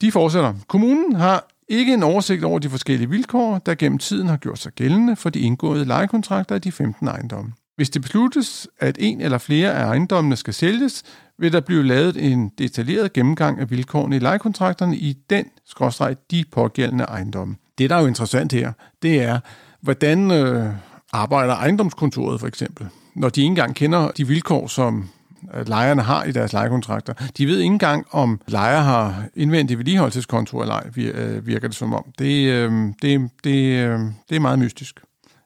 de 0.00 0.12
fortsætter. 0.12 0.54
Kommunen 0.68 1.16
har 1.16 1.48
ikke 1.68 1.94
en 1.94 2.02
oversigt 2.02 2.44
over 2.44 2.58
de 2.58 2.70
forskellige 2.70 3.10
vilkår, 3.10 3.58
der 3.58 3.74
gennem 3.74 3.98
tiden 3.98 4.28
har 4.28 4.36
gjort 4.36 4.58
sig 4.58 4.72
gældende 4.72 5.16
for 5.16 5.30
de 5.30 5.40
indgåede 5.40 5.84
lejekontrakter 5.84 6.54
af 6.54 6.62
de 6.62 6.72
15 6.72 7.08
ejendomme. 7.08 7.52
Hvis 7.76 7.90
det 7.90 8.02
besluttes, 8.02 8.68
at 8.78 8.96
en 9.00 9.20
eller 9.20 9.38
flere 9.38 9.72
af 9.72 9.84
ejendommene 9.86 10.36
skal 10.36 10.54
sælges, 10.54 11.02
vil 11.38 11.52
der 11.52 11.60
blive 11.60 11.82
lavet 11.82 12.32
en 12.32 12.48
detaljeret 12.58 13.12
gennemgang 13.12 13.60
af 13.60 13.70
vilkårene 13.70 14.16
i 14.16 14.18
lejekontrakterne 14.18 14.96
i 14.96 15.16
den, 15.30 15.44
skråstreg, 15.66 16.16
de 16.30 16.44
pågældende 16.52 17.04
ejendomme. 17.04 17.56
Det, 17.78 17.90
der 17.90 17.96
er 17.96 18.00
jo 18.00 18.06
interessant 18.06 18.52
her, 18.52 18.72
det 19.02 19.22
er, 19.22 19.40
hvordan 19.80 20.30
øh, 20.30 20.66
arbejder 21.12 21.54
ejendomskontoret 21.54 22.40
for 22.40 22.46
eksempel, 22.46 22.86
når 23.14 23.28
de 23.28 23.40
ikke 23.40 23.50
engang 23.50 23.74
kender 23.74 24.10
de 24.10 24.26
vilkår, 24.26 24.66
som 24.66 25.08
øh, 25.54 25.68
lejerne 25.68 26.02
har 26.02 26.24
i 26.24 26.32
deres 26.32 26.52
lejekontrakter. 26.52 27.14
De 27.38 27.46
ved 27.46 27.58
ikke 27.58 27.72
engang, 27.72 28.06
om 28.10 28.40
lejer 28.46 28.80
har 28.80 29.24
indvendig 29.34 29.78
vedligeholdelseskonto 29.78 30.60
eller 30.60 30.74
ej, 30.74 30.90
øh, 30.96 31.46
virker 31.46 31.68
det 31.68 31.76
som 31.76 31.94
om. 31.94 32.04
Det, 32.18 32.50
øh, 32.50 32.72
det, 33.02 33.30
det, 33.44 33.86
øh, 33.86 34.00
det 34.28 34.36
er 34.36 34.40
meget 34.40 34.58
mystisk, 34.58 35.00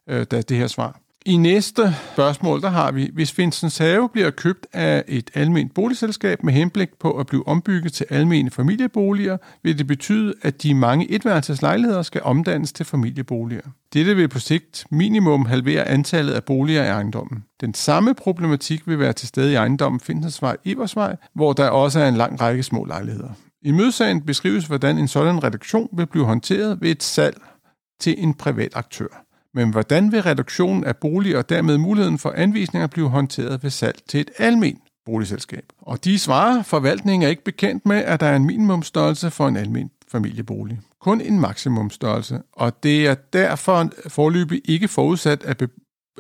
det 0.09 0.57
her 0.57 0.67
svar. 0.67 1.01
I 1.27 1.37
næste 1.37 1.95
spørgsmål, 2.13 2.63
der 2.63 2.69
har 2.69 2.93
vi, 2.93 3.11
hvis 3.13 3.39
Vincents 3.39 3.79
Have 3.79 4.09
bliver 4.09 4.31
købt 4.31 4.67
af 4.73 5.05
et 5.09 5.31
almindeligt 5.35 5.75
boligselskab 5.75 6.45
med 6.45 6.53
henblik 6.53 6.89
på 7.01 7.11
at 7.11 7.27
blive 7.27 7.49
ombygget 7.49 7.93
til 7.93 8.07
almene 8.11 8.51
familieboliger, 8.51 9.37
vil 9.63 9.79
det 9.79 9.87
betyde, 9.87 10.35
at 10.43 10.63
de 10.63 10.75
mange 10.75 11.11
etværelseslejligheder 11.11 12.03
skal 12.03 12.21
omdannes 12.25 12.73
til 12.73 12.87
familieboliger. 12.87 13.61
Dette 13.93 14.17
vil 14.17 14.29
på 14.29 14.39
sigt 14.39 14.85
minimum 14.91 15.47
halvere 15.47 15.89
antallet 15.89 16.33
af 16.33 16.45
boliger 16.45 16.85
i 16.85 16.89
ejendommen. 16.89 17.45
Den 17.61 17.75
samme 17.75 18.15
problematik 18.15 18.89
vil 18.89 18.99
være 18.99 19.13
til 19.13 19.29
stede 19.29 19.53
i 19.53 19.55
ejendommen 19.55 20.01
Finsensvej 20.01 20.57
Iversvej, 20.65 21.17
hvor 21.35 21.53
der 21.53 21.69
også 21.69 22.01
er 22.01 22.09
en 22.09 22.17
lang 22.17 22.41
række 22.41 22.63
små 22.63 22.85
lejligheder. 22.85 23.31
I 23.63 23.71
mødesagen 23.71 24.23
beskrives, 24.23 24.67
hvordan 24.67 24.99
en 24.99 25.09
sådan 25.09 25.45
reduktion 25.45 25.89
vil 25.93 26.07
blive 26.07 26.25
håndteret 26.25 26.81
ved 26.81 26.91
et 26.91 27.03
salg 27.03 27.43
til 28.01 28.15
en 28.19 28.35
privat 28.35 28.73
aktør. 28.75 29.30
Men 29.55 29.71
hvordan 29.71 30.13
vil 30.13 30.23
reduktionen 30.23 30.85
af 30.85 30.97
bolig 30.97 31.37
og 31.37 31.49
dermed 31.49 31.79
muligheden 31.79 32.19
for 32.19 32.33
anvisninger 32.37 32.87
blive 32.87 33.09
håndteret 33.09 33.63
ved 33.63 33.71
salg 33.71 33.99
til 34.09 34.21
et 34.21 34.31
almen 34.39 34.79
boligselskab? 35.07 35.65
Og 35.79 36.05
de 36.05 36.19
svarer, 36.19 36.63
forvaltningen 36.63 37.23
er 37.27 37.31
ikke 37.31 37.45
bekendt 37.45 37.87
med, 37.87 37.97
at 37.97 38.21
der 38.21 38.27
er 38.27 38.37
en 38.37 38.47
minimumstørrelse 38.47 39.31
for 39.31 39.49
en 39.49 39.57
almen 39.57 39.91
familiebolig. 40.09 40.81
Kun 41.01 41.21
en 41.21 41.41
maksimumstørrelse, 41.41 42.41
og 42.53 42.83
det 42.83 43.07
er 43.07 43.15
derfor 43.15 43.91
forløbig 44.09 44.61
ikke 44.65 44.89
forudsat, 44.89 45.45
at, 45.45 45.63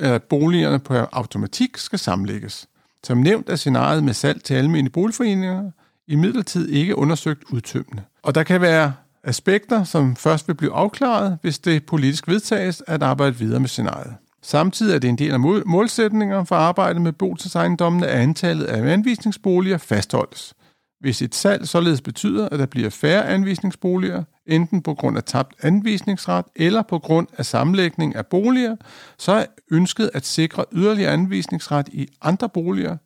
at 0.00 0.22
boligerne 0.22 0.78
på 0.78 0.94
automatik 0.94 1.76
skal 1.76 1.98
sammenlægges. 1.98 2.68
Som 3.04 3.18
nævnt 3.18 3.48
er 3.48 3.56
scenariet 3.56 4.04
med 4.04 4.12
salg 4.12 4.44
til 4.44 4.54
almindelige 4.54 4.92
boligforeninger 4.92 5.70
i 6.08 6.16
midlertid 6.16 6.68
ikke 6.68 6.98
undersøgt 6.98 7.44
udtømmende. 7.52 8.02
Og 8.22 8.34
der 8.34 8.42
kan 8.42 8.60
være 8.60 8.92
aspekter, 9.24 9.84
som 9.84 10.16
først 10.16 10.48
vil 10.48 10.54
blive 10.54 10.72
afklaret, 10.72 11.38
hvis 11.42 11.58
det 11.58 11.86
politisk 11.86 12.28
vedtages 12.28 12.82
at 12.86 13.02
arbejde 13.02 13.36
videre 13.36 13.60
med 13.60 13.68
scenariet. 13.68 14.14
Samtidig 14.42 14.94
er 14.94 14.98
det 14.98 15.08
en 15.08 15.18
del 15.18 15.32
af 15.32 15.40
målsætninger 15.66 16.44
for 16.44 16.56
arbejdet 16.56 17.02
med 17.02 17.12
boligsejendommene, 17.12 18.06
at 18.06 18.20
antallet 18.20 18.64
af 18.64 18.92
anvisningsboliger 18.92 19.78
fastholdes. 19.78 20.54
Hvis 21.00 21.22
et 21.22 21.34
salg 21.34 21.68
således 21.68 22.00
betyder, 22.00 22.48
at 22.48 22.58
der 22.58 22.66
bliver 22.66 22.90
færre 22.90 23.26
anvisningsboliger, 23.26 24.24
enten 24.46 24.82
på 24.82 24.94
grund 24.94 25.16
af 25.16 25.24
tabt 25.24 25.54
anvisningsret 25.62 26.44
eller 26.56 26.82
på 26.82 26.98
grund 26.98 27.26
af 27.38 27.46
sammenlægning 27.46 28.16
af 28.16 28.26
boliger, 28.26 28.76
så 29.18 29.32
er 29.32 29.44
ønsket 29.70 30.10
at 30.14 30.26
sikre 30.26 30.64
yderligere 30.72 31.12
anvisningsret 31.12 31.88
i 31.88 32.08
andre 32.22 32.48
boliger, 32.48 32.96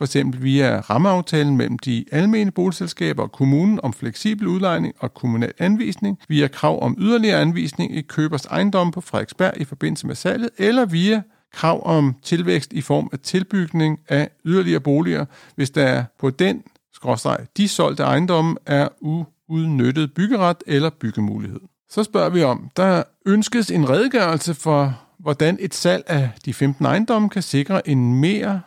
for 0.00 0.04
eksempel 0.04 0.42
via 0.42 0.80
rammeaftalen 0.80 1.56
mellem 1.56 1.78
de 1.78 2.04
almene 2.12 2.50
boligselskaber 2.50 3.22
og 3.22 3.32
kommunen 3.32 3.80
om 3.82 3.92
fleksibel 3.92 4.46
udlejning 4.46 4.94
og 4.98 5.14
kommunal 5.14 5.52
anvisning, 5.58 6.18
via 6.28 6.48
krav 6.48 6.82
om 6.82 6.96
yderligere 6.98 7.40
anvisning 7.40 7.96
i 7.96 8.00
købers 8.00 8.44
ejendom 8.44 8.90
på 8.90 9.00
Frederiksberg 9.00 9.52
i 9.56 9.64
forbindelse 9.64 10.06
med 10.06 10.14
salget, 10.14 10.50
eller 10.58 10.84
via 10.84 11.22
krav 11.52 11.86
om 11.86 12.16
tilvækst 12.22 12.72
i 12.72 12.80
form 12.80 13.08
af 13.12 13.18
tilbygning 13.18 13.98
af 14.08 14.30
yderligere 14.44 14.80
boliger, 14.80 15.24
hvis 15.54 15.70
der 15.70 16.04
på 16.18 16.30
den 16.30 16.62
skråstreg, 16.94 17.38
de 17.56 17.68
solgte 17.68 18.02
ejendomme 18.02 18.56
er 18.66 18.88
uudnyttet 19.00 20.14
byggeret 20.14 20.56
eller 20.66 20.90
byggemulighed. 20.90 21.60
Så 21.90 22.04
spørger 22.04 22.30
vi 22.30 22.42
om, 22.42 22.70
der 22.76 23.02
ønskes 23.26 23.70
en 23.70 23.90
redegørelse 23.90 24.54
for, 24.54 25.00
hvordan 25.18 25.56
et 25.60 25.74
salg 25.74 26.04
af 26.06 26.30
de 26.44 26.54
15 26.54 26.86
ejendomme 26.86 27.28
kan 27.28 27.42
sikre 27.42 27.88
en 27.88 28.14
mere 28.14 28.60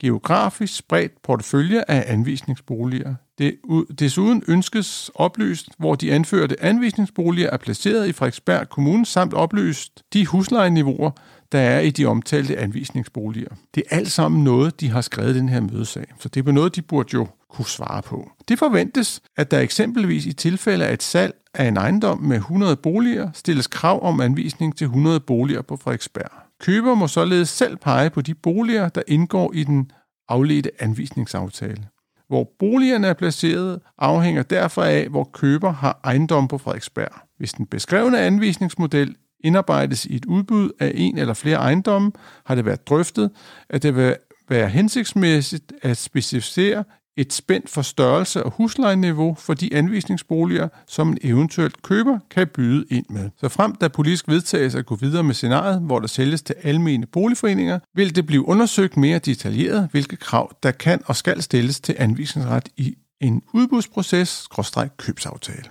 geografisk 0.00 0.76
spredt 0.76 1.22
portefølje 1.22 1.84
af 1.88 2.04
anvisningsboliger. 2.06 3.14
Det, 3.38 3.56
desuden 3.98 4.42
ønskes 4.48 5.10
oplyst, 5.14 5.68
hvor 5.78 5.94
de 5.94 6.12
anførte 6.12 6.62
anvisningsboliger 6.62 7.50
er 7.50 7.56
placeret 7.56 8.08
i 8.08 8.12
Frederiksberg 8.12 8.68
Kommune, 8.68 9.06
samt 9.06 9.34
oplyst 9.34 10.02
de 10.12 10.26
huslejeniveauer, 10.26 11.10
der 11.52 11.58
er 11.58 11.80
i 11.80 11.90
de 11.90 12.06
omtalte 12.06 12.58
anvisningsboliger. 12.58 13.48
Det 13.74 13.82
er 13.90 13.96
alt 13.96 14.10
sammen 14.10 14.44
noget, 14.44 14.80
de 14.80 14.88
har 14.88 15.00
skrevet 15.00 15.36
i 15.36 15.38
den 15.38 15.48
her 15.48 15.60
mødesag, 15.60 16.06
så 16.20 16.28
det 16.28 16.48
er 16.48 16.52
noget, 16.52 16.76
de 16.76 16.82
burde 16.82 17.08
jo 17.14 17.26
kunne 17.50 17.66
svare 17.66 18.02
på. 18.02 18.30
Det 18.48 18.58
forventes, 18.58 19.20
at 19.36 19.50
der 19.50 19.60
eksempelvis 19.60 20.26
i 20.26 20.32
tilfælde 20.32 20.86
af 20.86 20.92
et 20.92 21.02
salg 21.02 21.34
af 21.54 21.68
en 21.68 21.76
ejendom 21.76 22.18
med 22.22 22.36
100 22.36 22.76
boliger 22.76 23.30
stilles 23.34 23.66
krav 23.66 24.04
om 24.04 24.20
anvisning 24.20 24.76
til 24.76 24.84
100 24.84 25.20
boliger 25.20 25.62
på 25.62 25.76
Frederiksberg. 25.76 26.49
Køber 26.60 26.94
må 26.94 27.08
således 27.08 27.48
selv 27.48 27.76
pege 27.76 28.10
på 28.10 28.20
de 28.20 28.34
boliger, 28.34 28.88
der 28.88 29.02
indgår 29.08 29.52
i 29.54 29.64
den 29.64 29.90
afledte 30.28 30.70
anvisningsaftale. 30.78 31.88
Hvor 32.28 32.50
boligerne 32.58 33.06
er 33.06 33.14
placeret, 33.14 33.80
afhænger 33.98 34.42
derfor 34.42 34.82
af, 34.82 35.08
hvor 35.08 35.24
køber 35.32 35.72
har 35.72 36.00
ejendom 36.04 36.48
på 36.48 36.58
Frederiksberg. 36.58 37.12
Hvis 37.38 37.52
den 37.52 37.66
beskrevne 37.66 38.20
anvisningsmodel 38.20 39.16
indarbejdes 39.44 40.06
i 40.06 40.16
et 40.16 40.24
udbud 40.24 40.70
af 40.80 40.92
en 40.94 41.18
eller 41.18 41.34
flere 41.34 41.56
ejendomme, 41.56 42.12
har 42.46 42.54
det 42.54 42.64
været 42.64 42.88
drøftet, 42.88 43.30
at 43.70 43.82
det 43.82 43.96
vil 43.96 44.16
være 44.48 44.68
hensigtsmæssigt 44.68 45.72
at 45.82 45.96
specificere 45.96 46.84
et 47.16 47.32
spænd 47.32 47.62
for 47.66 47.82
størrelse 47.82 48.42
og 48.42 48.50
huslejeniveau 48.50 49.34
for 49.34 49.54
de 49.54 49.74
anvisningsboliger, 49.74 50.68
som 50.86 51.08
en 51.08 51.18
eventuelt 51.22 51.82
køber 51.82 52.18
kan 52.30 52.46
byde 52.46 52.84
ind 52.90 53.06
med. 53.10 53.30
Så 53.40 53.48
frem 53.48 53.74
der 53.74 53.88
politisk 53.88 54.28
vedtages 54.28 54.74
at 54.74 54.86
gå 54.86 54.94
videre 54.94 55.22
med 55.22 55.34
scenariet, 55.34 55.80
hvor 55.80 55.98
der 55.98 56.06
sælges 56.06 56.42
til 56.42 56.54
almene 56.62 57.06
boligforeninger, 57.06 57.78
vil 57.94 58.16
det 58.16 58.26
blive 58.26 58.48
undersøgt 58.48 58.96
mere 58.96 59.18
detaljeret, 59.18 59.88
hvilke 59.90 60.16
krav 60.16 60.56
der 60.62 60.70
kan 60.70 61.00
og 61.06 61.16
skal 61.16 61.42
stilles 61.42 61.80
til 61.80 61.94
anvisningsret 61.98 62.68
i 62.76 62.96
en 63.20 63.42
udbudsproces, 63.52 64.48
købsaftale. 64.96 65.64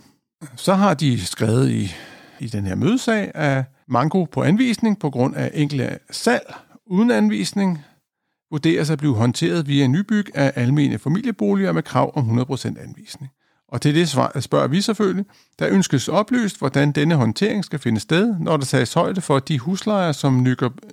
Så 0.55 0.73
har 0.73 0.93
de 0.93 1.25
skrevet 1.25 1.69
i, 1.69 1.95
i 2.39 2.47
den 2.47 2.65
her 2.65 2.75
mødesag, 2.75 3.31
at 3.35 3.63
manko 3.87 4.25
på 4.25 4.43
anvisning 4.43 4.99
på 4.99 5.09
grund 5.09 5.35
af 5.35 5.51
enkelte 5.53 5.99
salg 6.11 6.53
uden 6.85 7.11
anvisning 7.11 7.85
vurderes 8.51 8.89
at 8.89 8.97
blive 8.97 9.15
håndteret 9.15 9.67
via 9.67 9.87
nybyg 9.87 10.25
af 10.33 10.53
almene 10.55 10.99
familieboliger 10.99 11.71
med 11.71 11.83
krav 11.83 12.11
om 12.15 12.39
100% 12.39 12.65
anvisning. 12.67 13.31
Og 13.67 13.81
til 13.81 13.95
det 13.95 14.09
spørger 14.09 14.67
vi 14.67 14.81
selvfølgelig, 14.81 15.25
der 15.59 15.69
ønskes 15.69 16.07
oplyst, 16.07 16.59
hvordan 16.59 16.91
denne 16.91 17.15
håndtering 17.15 17.65
skal 17.65 17.79
finde 17.79 17.99
sted, 17.99 18.35
når 18.39 18.57
der 18.57 18.65
tages 18.65 18.93
højde 18.93 19.21
for 19.21 19.39
de 19.39 19.59
huslejer, 19.59 20.11
som 20.11 20.47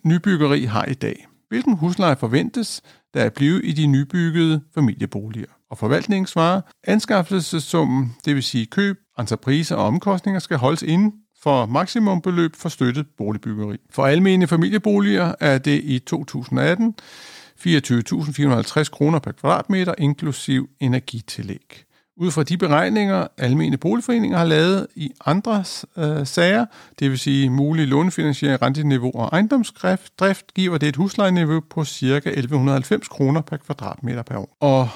nybyggeri 0.05 0.65
har 0.65 0.85
i 0.85 0.95
dag. 0.95 1.27
Hvilken 1.49 1.77
husleje 1.77 2.17
forventes 2.17 2.83
der 3.15 3.25
at 3.25 3.33
blive 3.33 3.65
i 3.65 3.73
de 3.73 3.87
nybyggede 3.87 4.61
familieboliger? 4.75 5.47
Og 5.71 5.79
forvaltningen 5.79 6.27
svarer, 6.27 6.61
anskaffelsessummen, 6.85 8.17
det 8.25 8.35
vil 8.35 8.43
sige 8.43 8.67
køb, 8.67 8.97
entrepriser 9.19 9.77
og 9.77 9.87
omkostninger, 9.87 10.39
skal 10.39 10.57
holdes 10.57 10.83
inden 10.83 11.13
for 11.43 11.67
maksimumbeløb 11.67 12.57
for 12.57 12.69
støttet 12.69 13.07
boligbyggeri. 13.19 13.77
For 13.91 14.07
almene 14.07 14.47
familieboliger 14.47 15.35
er 15.41 15.59
det 15.59 15.81
i 15.85 15.99
2018 15.99 16.95
24.450 17.61 18.91
kroner 18.91 19.19
per 19.19 19.33
kvadratmeter, 19.33 19.95
inklusiv 19.99 20.69
energitillæg. 20.81 21.83
Ud 22.17 22.31
fra 22.31 22.43
de 22.43 22.59
beregninger, 22.59 23.27
almene 23.39 23.77
boligforeninger 23.77 24.39
har 24.39 24.45
lavet 24.45 24.87
i 24.95 25.11
andre 25.27 25.65
øh, 25.97 26.27
sager, 26.27 26.67
det 26.99 27.11
vil 27.11 27.19
sige 27.19 27.51
mulig 27.51 27.89
lånefinansiering, 27.89 28.63
renteniveau 28.63 29.11
og 29.15 29.29
ejendomsdrift, 29.33 30.55
giver 30.55 30.79
det 30.79 30.89
et 30.89 30.97
huslejeniveau 30.97 31.61
på 31.71 31.85
ca. 31.85 32.17
1190 32.17 33.09
kroner 33.09 33.41
per 33.41 33.57
kvadratmeter 33.57 34.23
per 34.23 34.37
år. 34.37 34.57
Og 34.61 34.89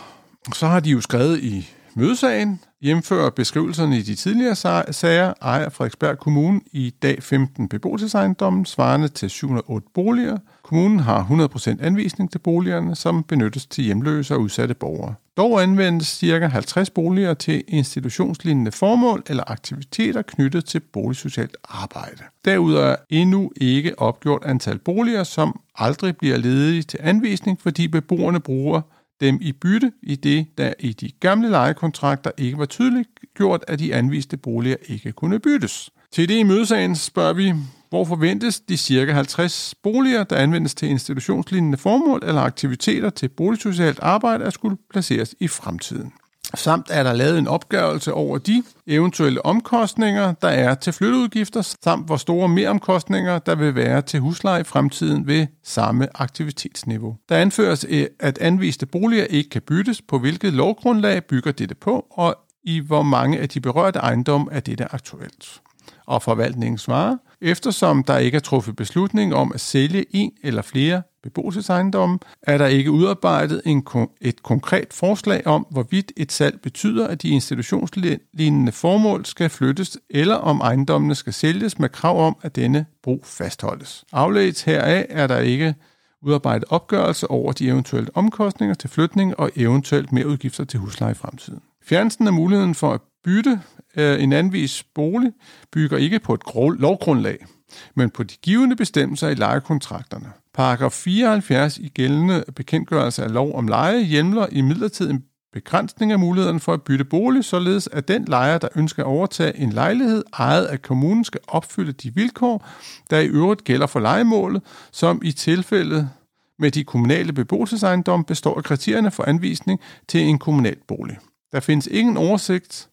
så 0.55 0.67
har 0.67 0.81
de 0.81 0.91
jo 0.91 1.01
skrevet 1.01 1.39
i 1.39 1.69
mødesagen, 1.95 2.61
Hjemfører 2.83 3.31
beskrivelserne 3.31 3.99
i 3.99 4.03
de 4.03 4.15
tidligere 4.15 4.55
sager, 4.93 5.35
ejer 5.43 5.69
Frederiksberg 5.69 6.19
Kommune 6.19 6.61
i 6.73 6.95
dag 7.03 7.23
15 7.23 7.69
beboelsesejendomme, 7.69 8.67
svarende 8.67 9.09
til 9.09 9.31
708 9.31 9.89
boliger. 9.95 10.39
Kommunen 10.71 11.01
har 11.01 11.25
100% 11.25 11.85
anvisning 11.85 12.31
til 12.33 12.39
boligerne, 12.39 12.97
som 12.97 13.23
benyttes 13.23 13.67
til 13.67 13.85
hjemløse 13.85 14.35
og 14.35 14.41
udsatte 14.41 14.75
borgere. 14.75 15.15
Dog 15.37 15.63
anvendes 15.63 16.07
ca. 16.07 16.47
50 16.47 16.91
boliger 16.91 17.35
til 17.35 17.65
institutionslignende 17.69 18.73
formål 18.73 19.23
eller 19.27 19.45
aktiviteter 19.47 20.23
knyttet 20.23 20.65
til 20.65 20.81
boligsocialt 20.81 21.57
arbejde. 21.65 22.23
Derudover 22.45 22.85
er 22.85 22.97
endnu 23.09 23.53
ikke 23.57 23.99
opgjort 23.99 24.43
antal 24.45 24.79
boliger, 24.79 25.25
som 25.25 25.61
aldrig 25.75 26.17
bliver 26.17 26.37
ledige 26.37 26.83
til 26.83 26.99
anvisning, 27.03 27.61
fordi 27.61 27.89
beboerne 27.89 28.41
bruger 28.41 28.81
dem 29.21 29.39
i 29.41 29.53
bytte, 29.53 29.93
i 30.03 30.17
det 30.17 30.47
der 30.59 30.73
i 30.79 30.93
de 30.93 31.11
gamle 31.21 31.49
lejekontrakter 31.49 32.31
ikke 32.39 32.59
var 32.59 32.67
tydeligt 32.67 33.09
gjort, 33.37 33.65
at 33.69 33.79
de 33.79 33.95
anviste 33.95 34.37
boliger 34.37 34.77
ikke 34.89 35.13
kunne 35.13 35.39
byttes. 35.39 35.91
Til 36.13 36.29
det 36.29 36.39
i 36.39 36.43
mødesagen 36.43 36.97
spørger 36.97 37.33
vi, 37.33 37.55
hvor 37.91 38.05
forventes 38.05 38.61
de 38.61 38.77
cirka 38.77 39.13
50 39.13 39.75
boliger, 39.83 40.25
der 40.25 40.37
anvendes 40.37 40.75
til 40.75 40.89
institutionslignende 40.89 41.79
formål 41.79 42.23
eller 42.27 42.41
aktiviteter 42.41 43.11
til 43.11 43.29
boligsocialt 43.29 43.99
arbejde, 44.03 44.45
at 44.45 44.53
skulle 44.53 44.77
placeres 44.91 45.35
i 45.41 45.49
fremtiden. 45.49 46.13
Samt 46.55 46.87
er 46.91 47.03
der 47.03 47.13
lavet 47.13 47.39
en 47.39 47.49
opgørelse 47.49 48.13
over 48.13 48.39
de 48.39 48.63
eventuelle 48.87 49.47
omkostninger, 49.47 50.33
der 50.33 50.49
er 50.49 50.75
til 50.75 50.93
flytteudgifter, 50.93 51.77
samt 51.85 52.07
hvor 52.07 52.17
store 52.17 52.49
meromkostninger, 52.49 53.39
der 53.39 53.55
vil 53.55 53.75
være 53.75 54.03
til 54.03 54.21
husleje 54.21 54.61
i 54.61 54.65
fremtiden 54.65 55.27
ved 55.27 55.47
samme 55.65 56.09
aktivitetsniveau. 56.15 57.17
Der 57.29 57.37
anføres, 57.37 57.87
eh, 57.89 58.07
at 58.21 58.39
anviste 58.39 58.87
boliger 58.87 59.25
ikke 59.25 59.51
kan 59.51 59.63
byttes, 59.63 60.03
på 60.03 60.19
hvilket 60.19 60.53
lovgrundlag 60.53 61.25
bygger 61.25 61.53
dette 61.53 61.75
på, 61.75 62.07
og 62.11 62.37
i 62.65 62.81
hvor 62.81 63.03
mange 63.03 63.39
af 63.39 63.49
de 63.49 63.61
berørte 63.61 63.99
ejendomme 63.99 64.53
er 64.53 64.61
dette 64.61 64.95
aktuelt. 64.95 65.61
Og 66.07 66.23
forvaltningens 66.23 66.89
varer, 66.89 67.17
eftersom 67.41 68.05
der 68.05 68.19
ikke 68.19 68.37
er 68.37 68.41
truffet 68.41 68.77
beslutning 68.77 69.35
om 69.35 69.53
at 69.55 69.61
sælge 69.61 70.05
en 70.11 70.33
eller 70.43 70.63
flere 70.63 71.03
beboelsesejendomme, 71.23 72.19
er 72.43 72.59
der 72.59 72.67
ikke 72.67 72.91
udarbejdet 72.91 73.63
en, 73.67 73.87
et 74.21 74.43
konkret 74.43 74.93
forslag 74.93 75.47
om, 75.47 75.67
hvorvidt 75.71 76.13
et 76.17 76.33
salg 76.33 76.61
betyder, 76.63 77.07
at 77.07 77.23
de 77.23 77.29
institutionslignende 77.29 78.73
formål 78.73 79.27
skal 79.27 79.51
flyttes, 79.51 79.99
eller 80.11 80.35
om 80.35 80.61
ejendommene 80.61 81.15
skal 81.15 81.33
sælges 81.33 81.79
med 81.79 81.89
krav 81.89 82.27
om, 82.27 82.37
at 82.43 82.57
denne 82.57 82.87
brug 83.03 83.27
fastholdes. 83.27 84.05
Afledt 84.13 84.65
heraf 84.65 85.07
er 85.09 85.27
der 85.27 85.39
ikke 85.39 85.75
udarbejdet 86.23 86.65
opgørelse 86.69 87.31
over 87.31 87.53
de 87.53 87.69
eventuelle 87.69 88.11
omkostninger 88.15 88.75
til 88.75 88.91
flytning 88.91 89.41
og 89.41 89.51
eventuelt 89.57 90.13
mere 90.13 90.27
udgifter 90.27 90.65
til 90.65 90.81
husleje 90.81 91.13
i 91.13 91.15
fremtiden. 91.15 91.61
Fjernelsen 91.85 92.27
af 92.27 92.33
muligheden 92.33 92.75
for 92.75 92.93
at 92.93 93.01
bytte 93.25 93.61
øh, 93.97 94.23
en 94.23 94.33
anvis 94.33 94.85
bolig 94.95 95.33
bygger 95.73 95.99
ikke 95.99 96.19
på 96.19 96.35
et 96.35 96.43
lovgrundlag, 96.79 97.47
men 97.95 98.11
på 98.11 98.23
de 98.23 98.35
givende 98.43 98.77
bestemmelser 98.77 99.29
i 99.29 99.35
lejekontrakterne. 99.35 100.33
Paragraf 100.55 100.93
74 100.93 101.79
i 101.79 101.89
gældende 101.89 102.45
bekendtgørelse 102.57 103.25
af 103.25 103.33
lov 103.33 103.55
om 103.55 103.69
leje 103.69 104.03
hjemler 104.03 104.47
i 104.53 104.61
midlertid 104.61 105.11
en 105.11 105.25
begrænsning 105.53 106.13
af 106.13 106.19
mulighederne 106.19 106.61
for 106.61 106.73
at 106.73 106.83
bytte 106.83 107.05
bolig, 107.05 107.45
således 107.45 107.89
at 107.93 108.09
den 108.09 108.25
lejer, 108.25 108.59
der 108.59 108.69
ønsker 108.77 109.03
at 109.03 109.07
overtage 109.07 109.57
en 109.57 109.73
lejlighed 109.73 110.25
ejet 110.33 110.65
af 110.65 110.83
kommunen, 110.83 111.25
skal 111.25 111.41
opfylde 111.49 111.93
de 111.93 112.15
vilkår, 112.15 112.69
der 113.11 113.19
i 113.19 113.27
øvrigt 113.27 113.65
gælder 113.65 113.87
for 113.87 114.01
lejemålet, 114.01 114.63
som 114.93 115.21
i 115.25 115.33
tilfældet 115.33 116.11
med 116.59 116.71
de 116.71 116.85
kommunale 116.85 117.33
beboelsesejendomme 117.33 118.25
består 118.25 118.57
af 118.57 118.65
kriterierne 118.65 119.11
for 119.11 119.25
anvisning 119.25 119.81
til 120.09 120.21
en 120.21 120.39
kommunal 120.39 120.77
bolig. 120.89 121.19
Der 121.53 121.61
findes 121.61 121.87
ingen 121.87 122.17
oversigt 122.17 122.90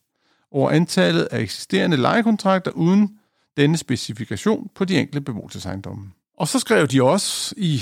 over 0.52 0.72
antallet 0.72 1.24
af 1.24 1.40
eksisterende 1.40 1.98
lejekontrakter 1.98 2.72
uden 2.72 3.20
denne 3.58 3.78
specifikation 3.78 4.70
på 4.76 4.86
de 4.86 5.00
enkelte 5.00 5.22
beboelsesejendomme. 5.22 6.12
Og 6.38 6.48
så 6.48 6.60
skrev 6.60 6.88
de 6.88 7.04
også 7.04 7.56
i 7.58 7.82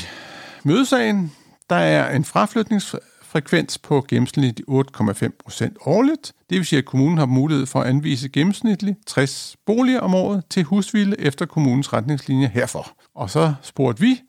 mødesagen, 0.64 1.32
der 1.70 1.76
er 1.76 2.16
en 2.16 2.26
fraflytningsfrekvens 2.26 3.78
på 3.78 4.06
gennemsnitligt 4.08 4.70
8,5 4.70 5.30
procent 5.44 5.78
årligt. 5.86 6.34
Det 6.50 6.58
vil 6.58 6.66
sige, 6.66 6.80
at 6.80 6.86
kommunen 6.86 7.18
har 7.18 7.26
mulighed 7.26 7.66
for 7.66 7.82
at 7.82 7.88
anvise 7.88 8.30
gennemsnitligt 8.30 8.98
60 9.08 9.56
boliger 9.66 10.00
om 10.00 10.14
året 10.14 10.44
til 10.50 10.64
husvilde 10.64 11.20
efter 11.20 11.46
kommunens 11.46 11.94
retningslinjer 11.94 12.48
herfor. 12.48 12.92
Og 13.16 13.30
så 13.30 13.54
spurgte 13.62 14.02
vi, 14.02 14.22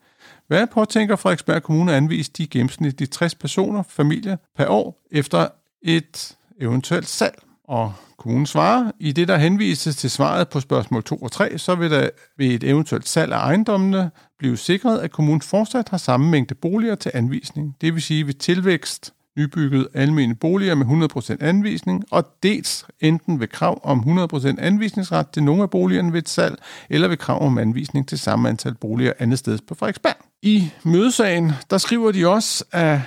hvad 0.47 0.67
påtænker 0.67 1.15
Frederiksberg 1.15 1.63
Kommune 1.63 1.91
at 1.91 1.97
anvise 1.97 2.31
de 2.37 2.47
gennemsnitligt 2.47 3.11
60 3.11 3.35
personer, 3.35 3.83
familier 3.83 4.37
per 4.57 4.67
år 4.67 5.01
efter 5.11 5.47
et 5.81 6.35
eventuelt 6.61 7.07
salg? 7.07 7.39
Og 7.67 7.93
kommunen 8.17 8.45
svarer, 8.45 8.91
i 8.99 9.11
det 9.11 9.27
der 9.27 9.37
henvises 9.37 9.95
til 9.95 10.09
svaret 10.09 10.49
på 10.49 10.59
spørgsmål 10.59 11.03
2 11.03 11.15
og 11.15 11.31
3, 11.31 11.57
så 11.57 11.75
vil 11.75 11.91
der 11.91 12.09
ved 12.37 12.47
et 12.47 12.63
eventuelt 12.63 13.07
salg 13.07 13.33
af 13.33 13.37
ejendommene 13.37 14.11
blive 14.39 14.57
sikret, 14.57 14.99
at 14.99 15.11
kommunen 15.11 15.41
fortsat 15.41 15.89
har 15.89 15.97
samme 15.97 16.29
mængde 16.29 16.55
boliger 16.55 16.95
til 16.95 17.11
anvisning. 17.13 17.75
Det 17.81 17.93
vil 17.93 18.01
sige 18.01 18.27
ved 18.27 18.33
tilvækst 18.33 19.13
nybygget 19.37 19.87
almene 19.93 20.35
boliger 20.35 20.75
med 20.75 21.09
100% 21.41 21.45
anvisning, 21.45 22.03
og 22.11 22.25
dels 22.43 22.85
enten 22.99 23.39
ved 23.39 23.47
krav 23.47 23.81
om 23.83 23.99
100% 23.99 24.55
anvisningsret 24.59 25.29
til 25.29 25.43
nogle 25.43 25.63
af 25.63 25.69
boligerne 25.69 26.13
ved 26.13 26.19
et 26.19 26.29
salg, 26.29 26.59
eller 26.89 27.07
ved 27.07 27.17
krav 27.17 27.45
om 27.45 27.57
anvisning 27.57 28.07
til 28.07 28.19
samme 28.19 28.49
antal 28.49 28.73
boliger 28.73 29.13
andet 29.19 29.39
sted 29.39 29.59
på 29.67 29.75
Frederiksberg. 29.75 30.15
I 30.41 30.71
mødesagen, 30.83 31.51
der 31.69 31.77
skriver 31.77 32.11
de 32.11 32.27
også, 32.27 32.65
at 32.71 32.99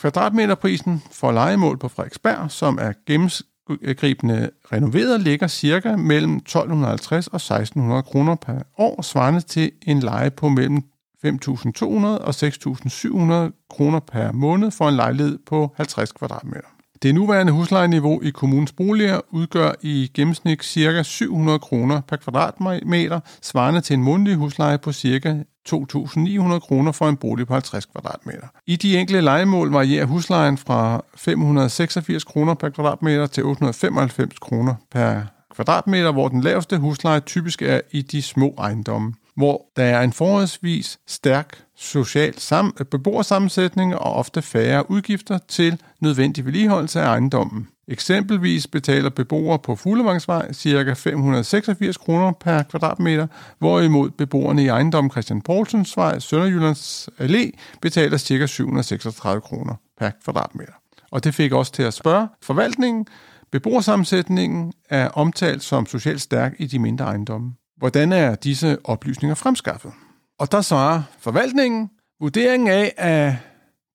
kvadratmeterprisen 0.00 1.02
for 1.12 1.32
legemål 1.32 1.78
på 1.78 1.88
Frederiksberg, 1.88 2.50
som 2.50 2.78
er 2.80 2.92
gennems 3.06 3.42
gennemgribende 3.76 4.50
renoveret, 4.72 5.20
ligger 5.20 5.46
cirka 5.46 5.96
mellem 5.96 6.36
1250 6.36 7.26
og 7.26 7.36
1600 7.36 8.02
kroner 8.02 8.34
per 8.34 8.58
år, 8.78 9.02
svarende 9.02 9.40
til 9.40 9.70
en 9.82 10.00
leje 10.00 10.30
på 10.30 10.48
mellem 10.48 10.82
5.200 11.26 12.06
og 12.06 12.28
6.700 12.28 13.66
kroner 13.70 14.00
per 14.00 14.32
måned 14.32 14.70
for 14.70 14.88
en 14.88 14.96
lejlighed 14.96 15.38
på 15.46 15.74
50 15.76 16.12
kvadratmeter. 16.12 16.79
Det 17.02 17.14
nuværende 17.14 17.52
huslejeniveau 17.52 18.22
i 18.22 18.30
kommunens 18.30 18.72
boliger 18.72 19.20
udgør 19.30 19.72
i 19.82 20.10
gennemsnit 20.14 20.64
ca. 20.64 21.02
700 21.02 21.58
kroner 21.58 22.00
per 22.00 22.16
kvadratmeter, 22.16 23.20
svarende 23.42 23.80
til 23.80 23.94
en 23.94 24.02
månedlig 24.02 24.36
husleje 24.36 24.78
på 24.78 24.92
ca. 24.92 25.44
2.900 25.68 26.58
kroner 26.58 26.92
for 26.92 27.08
en 27.08 27.16
bolig 27.16 27.46
på 27.46 27.52
50 27.52 27.84
kvadratmeter. 27.84 28.46
I 28.66 28.76
de 28.76 28.98
enkelte 28.98 29.20
legemål 29.20 29.70
varierer 29.70 30.06
huslejen 30.06 30.58
fra 30.58 31.04
586 31.16 32.24
kroner 32.24 32.54
per 32.54 32.68
kvadratmeter 32.68 33.26
til 33.26 33.44
895 33.44 34.38
kroner 34.38 34.74
per 34.90 35.20
kvadratmeter, 35.54 36.12
hvor 36.12 36.28
den 36.28 36.40
laveste 36.40 36.78
husleje 36.78 37.20
typisk 37.20 37.62
er 37.62 37.80
i 37.90 38.02
de 38.02 38.22
små 38.22 38.54
ejendomme 38.58 39.14
hvor 39.40 39.66
der 39.76 39.84
er 39.84 40.02
en 40.02 40.12
forholdsvis 40.12 40.98
stærk 41.06 41.62
social 41.76 42.34
sam- 42.38 42.76
beboersammensætning 42.90 43.94
og 43.94 44.12
ofte 44.12 44.42
færre 44.42 44.90
udgifter 44.90 45.38
til 45.48 45.80
nødvendig 46.00 46.44
vedligeholdelse 46.44 47.00
af 47.00 47.06
ejendommen. 47.06 47.68
Eksempelvis 47.88 48.66
betaler 48.66 49.10
beboere 49.10 49.58
på 49.58 49.76
Fuglevangsvej 49.76 50.52
ca. 50.52 50.92
586 50.92 51.96
kroner 51.96 52.32
per 52.32 52.62
kvadratmeter, 52.62 53.26
hvorimod 53.58 54.10
beboerne 54.10 54.62
i 54.64 54.68
ejendommen 54.68 55.10
Christian 55.10 55.40
Poulsens 55.42 55.96
Vej, 55.96 56.18
Sønderjyllands 56.18 57.08
Allé, 57.20 57.50
betaler 57.82 58.18
ca. 58.18 58.46
736 58.46 59.40
kroner 59.40 59.74
per 59.98 60.10
kvadratmeter. 60.24 60.72
Og 61.10 61.24
det 61.24 61.34
fik 61.34 61.52
også 61.52 61.72
til 61.72 61.82
at 61.82 61.94
spørge 61.94 62.28
forvaltningen. 62.42 63.06
Beboersammensætningen 63.52 64.72
er 64.90 65.08
omtalt 65.08 65.62
som 65.62 65.86
socialt 65.86 66.20
stærk 66.20 66.52
i 66.58 66.66
de 66.66 66.78
mindre 66.78 67.04
ejendomme. 67.04 67.52
Hvordan 67.80 68.12
er 68.12 68.34
disse 68.34 68.78
oplysninger 68.84 69.34
fremskaffet? 69.34 69.92
Og 70.38 70.52
der 70.52 70.60
svarer 70.60 71.02
forvaltningen, 71.18 71.90
vurderingen 72.20 72.68
af, 72.68 72.92
at 72.96 73.34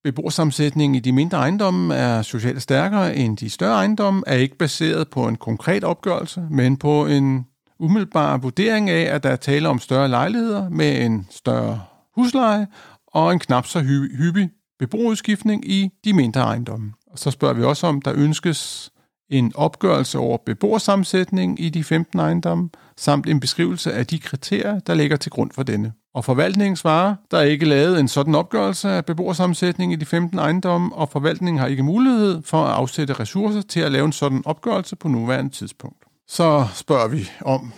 beboersammensætningen 0.04 0.94
i 0.94 1.00
de 1.00 1.12
mindre 1.12 1.38
ejendomme 1.38 1.94
er 1.94 2.22
socialt 2.22 2.62
stærkere 2.62 3.16
end 3.16 3.36
de 3.36 3.50
større 3.50 3.74
ejendomme, 3.74 4.22
er 4.26 4.34
ikke 4.34 4.56
baseret 4.56 5.08
på 5.08 5.28
en 5.28 5.36
konkret 5.36 5.84
opgørelse, 5.84 6.46
men 6.50 6.76
på 6.76 7.06
en 7.06 7.46
umiddelbar 7.78 8.36
vurdering 8.36 8.90
af, 8.90 9.14
at 9.14 9.22
der 9.22 9.30
er 9.30 9.36
tale 9.36 9.68
om 9.68 9.78
større 9.78 10.08
lejligheder 10.08 10.68
med 10.68 11.04
en 11.04 11.26
større 11.30 11.82
husleje 12.14 12.66
og 13.06 13.32
en 13.32 13.38
knap 13.38 13.66
så 13.66 13.80
hyppig 14.18 14.50
beboerudskiftning 14.78 15.70
i 15.70 15.90
de 16.04 16.12
mindre 16.12 16.40
ejendomme. 16.40 16.92
Og 17.10 17.18
så 17.18 17.30
spørger 17.30 17.54
vi 17.54 17.62
også 17.62 17.86
om, 17.86 18.02
der 18.02 18.12
ønskes 18.16 18.90
en 19.30 19.52
opgørelse 19.54 20.18
over 20.18 20.38
beboersammensætning 20.46 21.60
i 21.60 21.68
de 21.68 21.84
15 21.84 22.18
ejendomme, 22.18 22.68
samt 22.96 23.26
en 23.26 23.40
beskrivelse 23.40 23.92
af 23.92 24.06
de 24.06 24.18
kriterier, 24.18 24.78
der 24.78 24.94
ligger 24.94 25.16
til 25.16 25.32
grund 25.32 25.50
for 25.54 25.62
denne. 25.62 25.92
Og 26.14 26.24
forvaltningen 26.24 26.76
svarer, 26.76 27.14
der 27.30 27.38
er 27.38 27.42
ikke 27.42 27.64
lavet 27.66 28.00
en 28.00 28.08
sådan 28.08 28.34
opgørelse 28.34 28.88
af 28.88 29.04
beboersammensætning 29.04 29.92
i 29.92 29.96
de 29.96 30.04
15 30.04 30.38
ejendomme, 30.38 30.94
og 30.94 31.08
forvaltningen 31.08 31.58
har 31.58 31.66
ikke 31.66 31.82
mulighed 31.82 32.42
for 32.42 32.64
at 32.64 32.72
afsætte 32.72 33.14
ressourcer 33.14 33.62
til 33.62 33.80
at 33.80 33.92
lave 33.92 34.04
en 34.04 34.12
sådan 34.12 34.42
opgørelse 34.44 34.96
på 34.96 35.08
nuværende 35.08 35.50
tidspunkt. 35.50 36.04
Så 36.28 36.66
spørger 36.74 37.08
vi 37.08 37.30
om, 37.40 37.72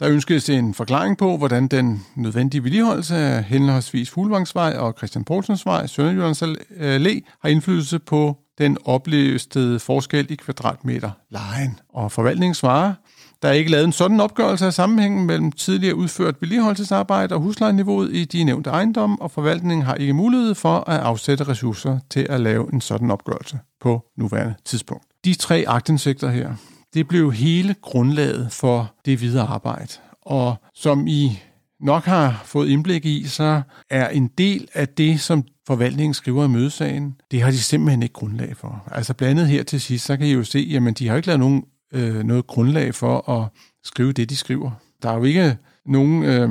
der 0.00 0.08
ønskes 0.08 0.48
en 0.48 0.74
forklaring 0.74 1.18
på, 1.18 1.36
hvordan 1.36 1.68
den 1.68 2.06
nødvendige 2.14 2.64
vedligeholdelse 2.64 3.16
af 3.16 3.44
henholdsvis 3.44 4.10
Fuglvangsvej 4.10 4.76
og 4.78 4.94
Christian 4.98 5.24
Poulsens 5.24 5.66
Vej, 5.66 5.86
Sønderjyllands 5.86 6.42
Allé, 6.42 7.20
har 7.40 7.48
indflydelse 7.48 7.98
på 7.98 8.36
den 8.60 8.78
oplevede 8.84 9.78
forskel 9.78 10.26
i 10.30 10.34
kvadratmeter 10.34 11.10
lejen. 11.30 11.78
Og 11.88 12.12
forvaltningen 12.12 12.54
svarer, 12.54 12.94
der 13.42 13.48
er 13.48 13.52
ikke 13.52 13.70
lavet 13.70 13.84
en 13.84 13.92
sådan 13.92 14.20
opgørelse 14.20 14.66
af 14.66 14.74
sammenhængen 14.74 15.26
mellem 15.26 15.52
tidligere 15.52 15.94
udført 15.94 16.34
vedligeholdelsesarbejde 16.40 17.34
og 17.34 17.40
huslejeniveauet 17.40 18.14
i 18.14 18.24
de 18.24 18.44
nævnte 18.44 18.70
ejendomme, 18.70 19.16
og 19.20 19.30
forvaltningen 19.30 19.86
har 19.86 19.94
ikke 19.94 20.12
mulighed 20.12 20.54
for 20.54 20.90
at 20.90 21.00
afsætte 21.00 21.44
ressourcer 21.44 21.98
til 22.10 22.26
at 22.30 22.40
lave 22.40 22.72
en 22.72 22.80
sådan 22.80 23.10
opgørelse 23.10 23.58
på 23.80 24.04
nuværende 24.16 24.54
tidspunkt. 24.64 25.04
De 25.24 25.34
tre 25.34 25.64
agtindsigter 25.66 26.30
her, 26.30 26.54
det 26.94 27.08
blev 27.08 27.32
hele 27.32 27.74
grundlaget 27.82 28.52
for 28.52 28.94
det 29.04 29.20
videre 29.20 29.46
arbejde. 29.46 29.92
Og 30.22 30.56
som 30.74 31.06
I 31.06 31.38
nok 31.80 32.04
har 32.04 32.42
fået 32.44 32.68
indblik 32.68 33.04
i, 33.04 33.24
så 33.26 33.62
er 33.90 34.08
en 34.08 34.28
del 34.38 34.68
af 34.74 34.88
det, 34.88 35.20
som 35.20 35.44
forvaltningen 35.70 36.14
skriver 36.14 36.44
i 36.44 36.48
mødesagen, 36.48 37.14
det 37.30 37.42
har 37.42 37.50
de 37.50 37.58
simpelthen 37.58 38.02
ikke 38.02 38.12
grundlag 38.12 38.56
for. 38.56 38.84
Altså 38.92 39.14
blandet 39.14 39.46
her 39.46 39.62
til 39.62 39.80
sidst, 39.80 40.06
så 40.06 40.16
kan 40.16 40.26
I 40.26 40.32
jo 40.32 40.44
se, 40.44 40.58
jamen 40.58 40.94
de 40.94 41.08
har 41.08 41.16
ikke 41.16 41.26
lavet 41.26 41.40
nogen, 41.40 41.64
øh, 41.92 42.22
noget 42.22 42.46
grundlag 42.46 42.94
for 42.94 43.30
at 43.30 43.48
skrive 43.84 44.12
det, 44.12 44.30
de 44.30 44.36
skriver. 44.36 44.70
Der 45.02 45.10
er 45.10 45.16
jo 45.16 45.24
ikke 45.24 45.56
nogen, 45.86 46.24
øh, 46.24 46.50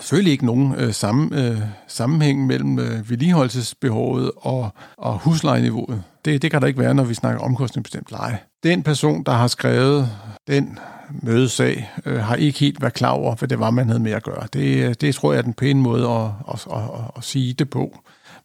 selvfølgelig 0.00 0.32
ikke 0.32 0.46
nogen 0.46 0.74
øh, 0.74 0.92
samme, 0.92 1.46
øh, 1.46 1.58
sammenhæng 1.88 2.46
mellem 2.46 2.78
øh, 2.78 3.10
vedligeholdelsesbehovet 3.10 4.30
og, 4.36 4.70
og 4.96 5.18
huslejeniveauet. 5.18 6.02
Det, 6.24 6.42
det 6.42 6.50
kan 6.50 6.60
der 6.60 6.66
ikke 6.66 6.80
være, 6.80 6.94
når 6.94 7.04
vi 7.04 7.14
snakker 7.14 7.40
omkostningsbestemt 7.40 8.10
leje. 8.10 8.38
Den 8.62 8.82
person, 8.82 9.22
der 9.22 9.32
har 9.32 9.46
skrevet 9.46 10.08
den 10.48 10.78
mødesag, 11.22 11.90
øh, 12.06 12.18
har 12.18 12.34
ikke 12.34 12.58
helt 12.58 12.80
været 12.80 12.94
klar 12.94 13.10
over, 13.10 13.34
hvad 13.34 13.48
det 13.48 13.60
var, 13.60 13.70
man 13.70 13.86
havde 13.86 14.00
med 14.00 14.12
at 14.12 14.22
gøre. 14.22 14.46
Det, 14.52 14.88
øh, 14.88 14.94
det 15.00 15.14
tror 15.14 15.32
jeg 15.32 15.38
er 15.38 15.42
den 15.42 15.54
pæne 15.54 15.80
måde 15.80 16.08
at, 16.08 16.30
at, 16.48 16.66
at, 16.72 16.82
at, 16.82 17.10
at 17.16 17.24
sige 17.24 17.52
det 17.52 17.70
på 17.70 17.98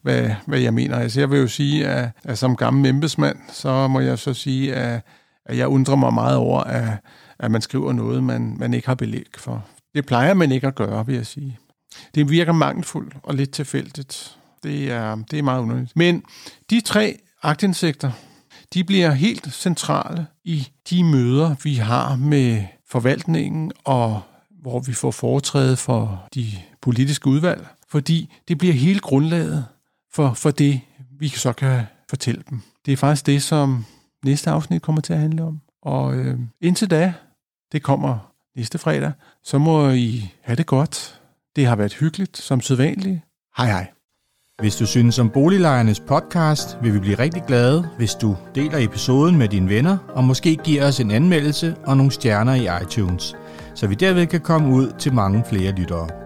hvad, 0.06 0.30
hvad 0.46 0.58
jeg 0.58 0.74
mener. 0.74 0.96
Altså, 0.96 1.20
jeg 1.20 1.30
vil 1.30 1.40
jo 1.40 1.48
sige, 1.48 1.86
at, 1.86 2.10
at 2.24 2.38
som 2.38 2.56
gammel 2.56 2.86
embedsmand, 2.86 3.36
så 3.52 3.88
må 3.88 4.00
jeg 4.00 4.18
så 4.18 4.34
sige, 4.34 4.74
at, 4.74 5.02
at 5.46 5.58
jeg 5.58 5.68
undrer 5.68 5.96
mig 5.96 6.14
meget 6.14 6.36
over, 6.36 6.60
at, 6.60 6.88
at 7.38 7.50
man 7.50 7.60
skriver 7.60 7.92
noget, 7.92 8.24
man, 8.24 8.56
man 8.58 8.74
ikke 8.74 8.88
har 8.88 8.94
belæg 8.94 9.26
for. 9.38 9.64
Det 9.94 10.06
plejer 10.06 10.34
man 10.34 10.52
ikke 10.52 10.66
at 10.66 10.74
gøre, 10.74 11.06
vil 11.06 11.14
jeg 11.14 11.26
sige. 11.26 11.58
Det 12.14 12.30
virker 12.30 12.52
mangelfuldt 12.52 13.14
og 13.22 13.34
lidt 13.34 13.50
tilfældigt. 13.50 14.36
Det 14.62 14.92
er, 14.92 15.16
det 15.30 15.38
er 15.38 15.42
meget 15.42 15.62
underligt. 15.62 15.96
Men 15.96 16.22
de 16.70 16.80
tre 16.80 17.18
agtindsigter, 17.42 18.10
de 18.74 18.84
bliver 18.84 19.10
helt 19.10 19.54
centrale 19.54 20.26
i 20.44 20.68
de 20.90 21.04
møder, 21.04 21.54
vi 21.62 21.74
har 21.74 22.16
med 22.16 22.64
forvaltningen, 22.90 23.72
og 23.84 24.20
hvor 24.62 24.80
vi 24.80 24.92
får 24.92 25.10
foretræde 25.10 25.76
for 25.76 26.28
de 26.34 26.46
politiske 26.82 27.26
udvalg, 27.26 27.66
fordi 27.88 28.32
det 28.48 28.58
bliver 28.58 28.74
hele 28.74 29.00
grundlaget 29.00 29.64
for, 30.16 30.34
for 30.34 30.50
det, 30.50 30.80
vi 31.18 31.28
så 31.28 31.52
kan 31.52 31.82
fortælle 32.10 32.42
dem. 32.50 32.60
Det 32.86 32.92
er 32.92 32.96
faktisk 32.96 33.26
det, 33.26 33.42
som 33.42 33.84
næste 34.24 34.50
afsnit 34.50 34.82
kommer 34.82 35.00
til 35.00 35.12
at 35.12 35.18
handle 35.18 35.42
om. 35.42 35.60
Og 35.82 36.14
øh, 36.14 36.38
indtil 36.60 36.90
da, 36.90 37.14
det 37.72 37.82
kommer 37.82 38.32
næste 38.56 38.78
fredag, 38.78 39.12
så 39.42 39.58
må 39.58 39.90
I 39.90 40.32
have 40.42 40.56
det 40.56 40.66
godt. 40.66 41.20
Det 41.56 41.66
har 41.66 41.76
været 41.76 41.94
hyggeligt, 41.94 42.36
som 42.36 42.60
sædvanligt. 42.60 43.20
Hej 43.56 43.66
hej. 43.66 43.86
Hvis 44.60 44.76
du 44.76 44.86
synes 44.86 45.18
om 45.18 45.30
Boliglejernes 45.30 46.00
podcast, 46.00 46.78
vil 46.82 46.94
vi 46.94 46.98
blive 46.98 47.18
rigtig 47.18 47.42
glade, 47.46 47.88
hvis 47.96 48.14
du 48.14 48.36
deler 48.54 48.78
episoden 48.78 49.38
med 49.38 49.48
dine 49.48 49.68
venner, 49.68 49.98
og 50.08 50.24
måske 50.24 50.56
giver 50.56 50.88
os 50.88 51.00
en 51.00 51.10
anmeldelse 51.10 51.76
og 51.86 51.96
nogle 51.96 52.12
stjerner 52.12 52.54
i 52.54 52.82
iTunes, 52.82 53.36
så 53.74 53.86
vi 53.86 53.94
derved 53.94 54.26
kan 54.26 54.40
komme 54.40 54.74
ud 54.74 54.92
til 54.98 55.14
mange 55.14 55.44
flere 55.48 55.72
lyttere. 55.72 56.25